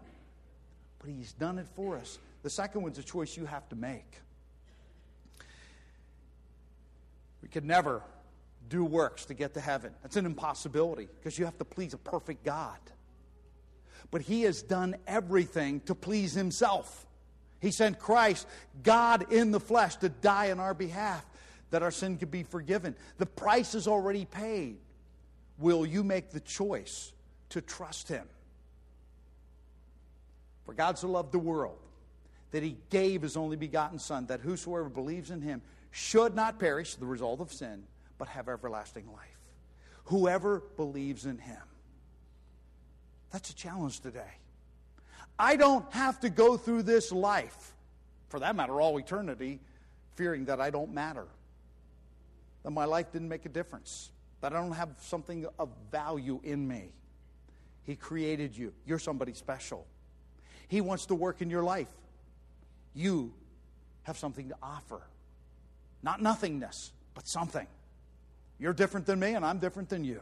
but 0.99 1.09
He's 1.09 1.33
done 1.33 1.57
it 1.57 1.67
for 1.75 1.97
us. 1.97 2.19
The 2.43 2.49
second 2.49 2.81
one's 2.81 2.97
a 2.97 3.03
choice 3.03 3.35
you 3.35 3.45
have 3.45 3.67
to 3.69 3.75
make. 3.75 4.19
We 7.41 7.47
could 7.47 7.65
never 7.65 8.03
do 8.67 8.85
works 8.85 9.25
to 9.25 9.33
get 9.33 9.53
to 9.55 9.59
heaven. 9.59 9.93
That's 10.03 10.15
an 10.15 10.25
impossibility 10.25 11.07
because 11.17 11.39
you 11.39 11.45
have 11.45 11.57
to 11.57 11.65
please 11.65 11.93
a 11.93 11.97
perfect 11.97 12.43
God. 12.43 12.77
But 14.11 14.21
He 14.21 14.43
has 14.43 14.61
done 14.61 14.95
everything 15.07 15.81
to 15.81 15.95
please 15.95 16.33
Himself. 16.33 17.05
He 17.59 17.71
sent 17.71 17.99
Christ, 17.99 18.47
God 18.83 19.33
in 19.33 19.51
the 19.51 19.59
flesh, 19.59 19.97
to 19.97 20.09
die 20.09 20.51
on 20.51 20.59
our 20.59 20.73
behalf 20.73 21.25
that 21.71 21.83
our 21.83 21.91
sin 21.91 22.17
could 22.17 22.31
be 22.31 22.43
forgiven. 22.43 22.95
The 23.17 23.25
price 23.25 23.75
is 23.75 23.87
already 23.87 24.25
paid. 24.25 24.77
Will 25.57 25.85
you 25.85 26.03
make 26.03 26.31
the 26.31 26.39
choice 26.39 27.11
to 27.49 27.61
trust 27.61 28.07
Him? 28.07 28.27
For 30.69 30.75
God 30.75 30.99
so 30.99 31.07
loved 31.07 31.31
the 31.31 31.39
world 31.39 31.79
that 32.51 32.61
He 32.61 32.77
gave 32.91 33.23
His 33.23 33.35
only 33.35 33.57
begotten 33.57 33.97
Son, 33.97 34.27
that 34.27 34.39
whosoever 34.39 34.87
believes 34.87 35.31
in 35.31 35.41
Him 35.41 35.63
should 35.89 36.35
not 36.35 36.59
perish, 36.59 36.93
the 36.93 37.07
result 37.07 37.41
of 37.41 37.51
sin, 37.51 37.85
but 38.19 38.27
have 38.27 38.47
everlasting 38.47 39.11
life. 39.11 39.39
Whoever 40.05 40.61
believes 40.77 41.25
in 41.25 41.39
Him. 41.39 41.63
That's 43.31 43.49
a 43.49 43.55
challenge 43.55 44.01
today. 44.01 44.37
I 45.39 45.55
don't 45.55 45.91
have 45.91 46.19
to 46.19 46.29
go 46.29 46.55
through 46.55 46.83
this 46.83 47.11
life, 47.11 47.73
for 48.27 48.39
that 48.39 48.55
matter, 48.55 48.79
all 48.79 48.99
eternity, 48.99 49.61
fearing 50.13 50.45
that 50.45 50.61
I 50.61 50.69
don't 50.69 50.93
matter, 50.93 51.25
that 52.61 52.69
my 52.69 52.85
life 52.85 53.11
didn't 53.11 53.29
make 53.29 53.47
a 53.47 53.49
difference, 53.49 54.11
that 54.41 54.53
I 54.53 54.57
don't 54.57 54.73
have 54.73 54.89
something 55.01 55.47
of 55.57 55.69
value 55.89 56.39
in 56.43 56.67
me. 56.67 56.91
He 57.85 57.95
created 57.95 58.55
you. 58.55 58.71
You're 58.85 58.99
somebody 58.99 59.33
special. 59.33 59.87
He 60.69 60.79
wants 60.79 61.07
to 61.07 61.15
work 61.15 61.41
in 61.41 61.49
your 61.49 61.63
life. 61.63 61.89
You 62.93 63.33
have 64.03 64.17
something 64.17 64.49
to 64.49 64.55
offer. 64.63 65.01
Not 66.01 66.21
nothingness, 66.21 66.91
but 67.13 67.27
something. 67.27 67.67
You're 68.59 68.73
different 68.73 69.05
than 69.05 69.19
me, 69.19 69.33
and 69.33 69.45
I'm 69.45 69.59
different 69.59 69.89
than 69.89 70.05
you. 70.05 70.21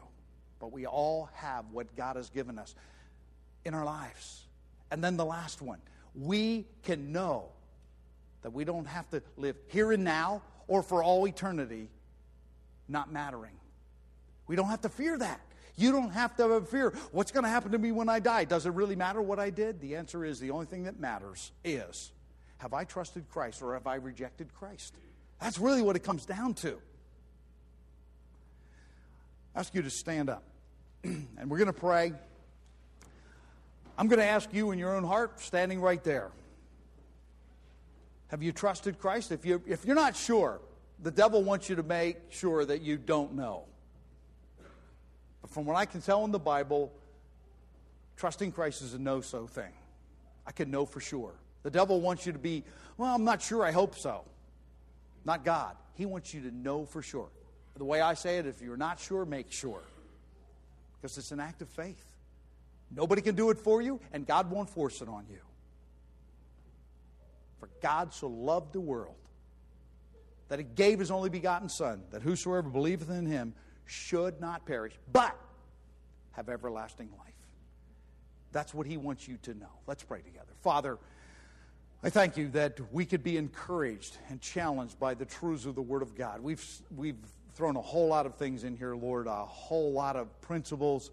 But 0.60 0.72
we 0.72 0.88
all 0.88 1.30
have 1.36 1.66
what 1.72 1.96
God 1.96 2.16
has 2.16 2.30
given 2.30 2.58
us 2.58 2.74
in 3.64 3.76
our 3.76 3.86
lives. 3.86 4.46
And 4.90 5.04
then 5.04 5.18
the 5.18 5.26
last 5.26 5.62
one 5.62 5.80
we 6.16 6.66
can 6.84 7.12
know 7.12 7.50
that 8.42 8.52
we 8.52 8.64
don't 8.64 8.88
have 8.88 9.08
to 9.12 9.22
live 9.36 9.56
here 9.68 9.92
and 9.92 10.04
now 10.04 10.42
or 10.68 10.82
for 10.82 11.04
all 11.04 11.28
eternity 11.28 11.90
not 12.88 13.12
mattering. 13.12 13.56
We 14.48 14.56
don't 14.56 14.70
have 14.70 14.82
to 14.82 14.90
fear 14.90 15.18
that. 15.18 15.42
You 15.78 15.92
don't 15.92 16.10
have 16.10 16.36
to 16.38 16.44
have 16.44 16.52
a 16.52 16.62
fear. 16.62 16.94
What's 17.12 17.32
going 17.32 17.44
to 17.44 17.50
happen 17.50 17.72
to 17.72 17.78
me 17.78 17.92
when 17.92 18.10
I 18.10 18.20
die? 18.20 18.46
Does 18.46 18.66
it 18.66 18.74
really 18.74 18.96
matter 18.96 19.22
what 19.22 19.40
I 19.40 19.52
did? 19.52 19.80
The 19.80 19.96
answer 19.96 20.26
is 20.26 20.40
the 20.40 20.50
only 20.50 20.66
thing 20.66 20.84
that 20.84 21.00
matters 21.00 21.52
is 21.64 22.12
have 22.58 22.74
I 22.74 22.84
trusted 22.84 23.30
Christ 23.30 23.62
or 23.62 23.76
have 23.76 23.86
I 23.86 23.96
rejected 23.96 24.54
Christ? 24.56 24.96
That's 25.40 25.60
really 25.60 25.84
what 25.84 25.96
it 25.96 26.04
comes 26.04 26.26
down 26.26 26.56
to. 26.56 26.80
I 29.56 29.60
ask 29.60 29.74
you 29.76 29.84
to 29.84 29.90
stand 29.92 30.32
up 30.32 30.44
and 31.04 31.48
we're 31.48 31.60
going 31.60 31.68
to 31.68 31.74
pray. 31.74 32.12
I'm 34.00 34.08
going 34.08 34.20
to 34.20 34.26
ask 34.26 34.52
you 34.52 34.72
in 34.72 34.80
your 34.80 34.96
own 34.96 35.04
heart, 35.04 35.40
standing 35.42 35.80
right 35.80 36.04
there. 36.04 36.32
Have 38.28 38.42
you 38.42 38.52
trusted 38.52 39.00
Christ? 39.00 39.32
If, 39.32 39.46
you, 39.46 39.62
if 39.68 39.86
you're 39.86 39.96
not 39.96 40.16
sure, 40.16 40.60
the 41.02 41.12
devil 41.12 41.44
wants 41.44 41.70
you 41.70 41.76
to 41.76 41.84
make 41.84 42.18
sure 42.30 42.66
that 42.66 42.82
you 42.82 42.98
don't 42.98 43.36
know. 43.36 43.66
From 45.50 45.66
what 45.66 45.76
I 45.76 45.86
can 45.86 46.02
tell 46.02 46.24
in 46.26 46.32
the 46.32 46.40
Bible, 46.40 46.92
trusting 48.16 48.52
Christ 48.52 48.82
is 48.82 48.94
a 48.94 49.00
know 49.00 49.22
so 49.22 49.48
thing. 49.48 49.72
I 50.46 50.52
can 50.52 50.72
know 50.72 50.86
for 50.86 51.00
sure. 51.00 51.34
The 51.64 51.72
devil 51.72 52.00
wants 52.02 52.26
you 52.26 52.34
to 52.34 52.40
be, 52.40 52.64
well, 52.98 53.14
I'm 53.14 53.24
not 53.24 53.42
sure, 53.42 53.66
I 53.66 53.72
hope 53.72 53.98
so. 53.98 54.24
Not 55.26 55.44
God. 55.44 55.76
He 55.96 56.06
wants 56.06 56.34
you 56.34 56.42
to 56.42 56.52
know 56.52 56.86
for 56.86 57.02
sure. 57.02 57.30
The 57.78 57.86
way 57.86 58.02
I 58.02 58.14
say 58.14 58.38
it, 58.38 58.48
if 58.48 58.62
you're 58.62 58.78
not 58.78 59.00
sure, 59.00 59.26
make 59.26 59.52
sure. 59.52 59.82
Because 60.96 61.18
it's 61.18 61.32
an 61.32 61.40
act 61.40 61.62
of 61.62 61.70
faith. 61.70 62.04
Nobody 62.96 63.22
can 63.22 63.36
do 63.36 63.50
it 63.50 63.58
for 63.58 63.82
you, 63.82 64.00
and 64.14 64.26
God 64.26 64.50
won't 64.50 64.70
force 64.70 65.02
it 65.02 65.10
on 65.10 65.26
you. 65.30 65.40
For 67.60 67.70
God 67.82 68.14
so 68.14 68.28
loved 68.28 68.74
the 68.74 68.80
world 68.80 69.16
that 70.48 70.60
he 70.60 70.66
gave 70.66 71.00
his 71.00 71.12
only 71.12 71.30
begotten 71.30 71.70
Son, 71.70 72.04
that 72.12 72.22
whosoever 72.22 72.70
believeth 72.70 73.10
in 73.10 73.26
him 73.26 73.54
should 73.88 74.40
not 74.40 74.66
perish, 74.66 74.94
but 75.12 75.36
have 76.34 76.50
everlasting 76.50 77.10
life. 77.18 77.34
That's 78.52 78.74
what 78.74 78.86
he 78.86 78.98
wants 78.98 79.28
you 79.28 79.38
to 79.44 79.54
know. 79.56 79.72
Let's 79.88 80.04
pray 80.04 80.22
together. 80.22 80.54
Father, 80.62 80.98
I 82.04 82.10
thank 82.10 82.38
you 82.38 82.50
that 82.50 82.80
we 82.94 83.06
could 83.06 83.24
be 83.24 83.38
encouraged 83.38 84.18
and 84.30 84.40
challenged 84.40 85.00
by 85.00 85.16
the 85.16 85.26
truths 85.26 85.66
of 85.66 85.74
the 85.74 85.82
Word 85.82 86.02
of 86.04 86.16
God. 86.16 86.42
We've, 86.42 86.64
we've 86.96 87.18
thrown 87.56 87.76
a 87.76 87.82
whole 87.82 88.08
lot 88.08 88.26
of 88.26 88.36
things 88.36 88.64
in 88.64 88.78
here, 88.78 88.96
Lord, 88.96 89.26
a 89.26 89.46
whole 89.46 89.92
lot 89.92 90.16
of 90.16 90.40
principles 90.42 91.10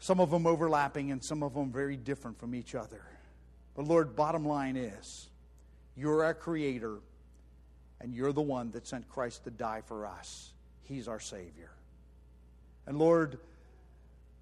some 0.00 0.18
of 0.18 0.30
them 0.30 0.46
overlapping 0.46 1.12
and 1.12 1.22
some 1.22 1.42
of 1.42 1.54
them 1.54 1.70
very 1.70 1.96
different 1.96 2.38
from 2.40 2.54
each 2.54 2.74
other. 2.74 3.02
But 3.76 3.84
Lord, 3.84 4.16
bottom 4.16 4.46
line 4.46 4.76
is, 4.76 5.28
you're 5.94 6.24
our 6.24 6.34
creator, 6.34 6.96
and 8.00 8.14
you're 8.14 8.32
the 8.32 8.40
one 8.40 8.70
that 8.72 8.86
sent 8.86 9.08
Christ 9.10 9.44
to 9.44 9.50
die 9.50 9.82
for 9.84 10.06
us. 10.06 10.52
He's 10.90 11.06
our 11.06 11.20
Savior. 11.20 11.70
And 12.86 12.98
Lord, 12.98 13.38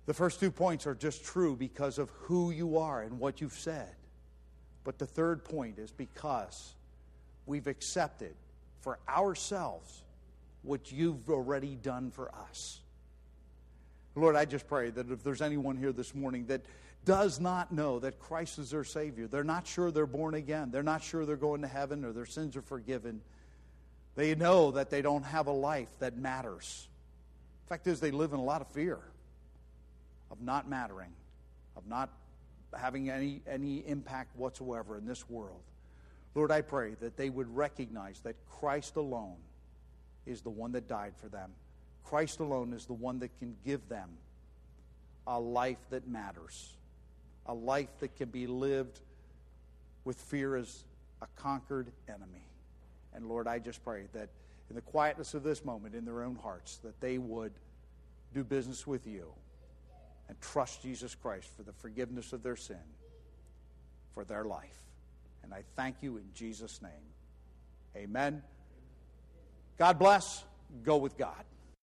the 0.07 0.15
first 0.15 0.41
two 0.41 0.51
points 0.51 0.87
are 0.87 0.95
just 0.95 1.23
true 1.23 1.55
because 1.55 1.99
of 1.99 2.09
who 2.11 2.51
you 2.51 2.79
are 2.79 3.03
and 3.03 3.21
what 3.21 3.43
you've 3.43 3.53
said. 3.53 3.95
But 4.83 4.99
the 4.99 5.07
third 5.07 5.45
point 5.45 5.79
is 5.79 5.93
because 5.93 6.75
we've 7.45 7.67
accepted 7.67 8.35
for 8.81 8.99
ourselves 9.07 10.03
what 10.63 10.91
you've 10.91 11.29
already 11.29 11.75
done 11.75 12.11
for 12.11 12.35
us. 12.35 12.81
Lord, 14.15 14.35
I 14.35 14.47
just 14.47 14.67
pray 14.67 14.89
that 14.89 15.11
if 15.11 15.23
there's 15.23 15.43
anyone 15.43 15.77
here 15.77 15.93
this 15.93 16.15
morning 16.15 16.47
that 16.47 16.63
does 17.05 17.39
not 17.39 17.71
know 17.71 17.99
that 17.99 18.19
Christ 18.19 18.59
is 18.59 18.71
their 18.71 18.85
Savior, 18.85 19.27
they're 19.27 19.45
not 19.45 19.67
sure 19.67 19.91
they're 19.91 20.07
born 20.07 20.35
again, 20.35 20.71
they're 20.71 20.83
not 20.83 21.03
sure 21.03 21.27
they're 21.27 21.37
going 21.37 21.61
to 21.61 21.69
heaven 21.69 22.05
or 22.05 22.13
their 22.13 22.27
sins 22.27 22.57
are 22.57 22.63
forgiven, 22.63 23.21
they 24.19 24.35
know 24.35 24.73
that 24.73 24.91
they 24.91 25.01
don't 25.01 25.23
have 25.23 25.47
a 25.47 25.53
life 25.53 25.91
that 26.01 26.17
matters. 26.17 26.89
The 27.63 27.69
fact 27.69 27.87
is, 27.87 28.01
they 28.01 28.11
live 28.11 28.33
in 28.33 28.41
a 28.41 28.45
lot 28.45 28.61
of 28.61 28.67
fear 28.67 28.99
of 30.33 30.43
not 30.43 30.69
mattering, 30.69 31.13
of 31.77 31.87
not 31.87 32.11
having 32.77 33.11
any, 33.11 33.43
any 33.49 33.87
impact 33.87 34.35
whatsoever 34.35 34.97
in 34.97 35.07
this 35.07 35.31
world. 35.31 35.61
Lord, 36.35 36.51
I 36.51 36.63
pray 36.63 36.97
that 37.01 37.17
they 37.17 37.31
would 37.31 37.55
recognize 37.55 38.19
that 38.25 38.35
Christ 38.51 38.97
alone 38.97 39.37
is 40.27 40.41
the 40.41 40.51
one 40.51 40.73
that 40.73 40.89
died 40.89 41.13
for 41.19 41.29
them. 41.29 41.53
Christ 42.03 42.41
alone 42.41 42.73
is 42.73 42.87
the 42.87 42.95
one 42.95 43.21
that 43.21 43.31
can 43.39 43.55
give 43.65 43.89
them 43.89 44.09
a 45.29 45.39
life 45.39 45.79
that 45.91 46.09
matters, 46.09 46.73
a 47.47 47.55
life 47.55 47.97
that 48.01 48.17
can 48.17 48.31
be 48.31 48.49
lived 48.49 48.99
with 50.05 50.17
fear 50.17 50.57
as 50.57 50.83
a 51.23 51.29
conquered 51.41 51.93
enemy. 52.09 52.48
And 53.19 53.29
Lord, 53.29 53.49
I 53.49 53.59
just 53.59 53.83
pray 53.83 54.05
that 54.13 54.29
in 54.71 54.77
the 54.77 54.81
quietness 54.81 55.35
of 55.35 55.43
this 55.43 55.65
moment, 55.65 55.97
in 55.97 56.05
their 56.05 56.23
own 56.23 56.37
hearts, 56.37 56.77
that 56.85 57.01
they 57.01 57.19
would 57.19 57.51
do 58.33 58.45
business 58.45 58.87
with 58.87 59.09
you 59.09 59.33
and 60.29 60.41
trust 60.41 60.83
Jesus 60.85 61.17
Christ 61.17 61.49
for 61.57 61.65
the 61.65 61.73
forgiveness 61.73 62.33
of 62.33 62.45
their 62.45 62.55
sin, 62.55 62.77
for 64.15 64.25
their 64.25 64.45
life. 64.45 64.79
And 65.43 65.53
I 65.53 65.65
thank 65.75 65.97
you 66.01 66.17
in 66.17 66.27
Jesus' 66.33 66.81
name. 66.81 66.93
Amen. 67.97 68.41
God 69.79 69.99
bless. 69.99 70.45
Go 70.85 70.99
with 70.99 71.19
God. 71.19 71.43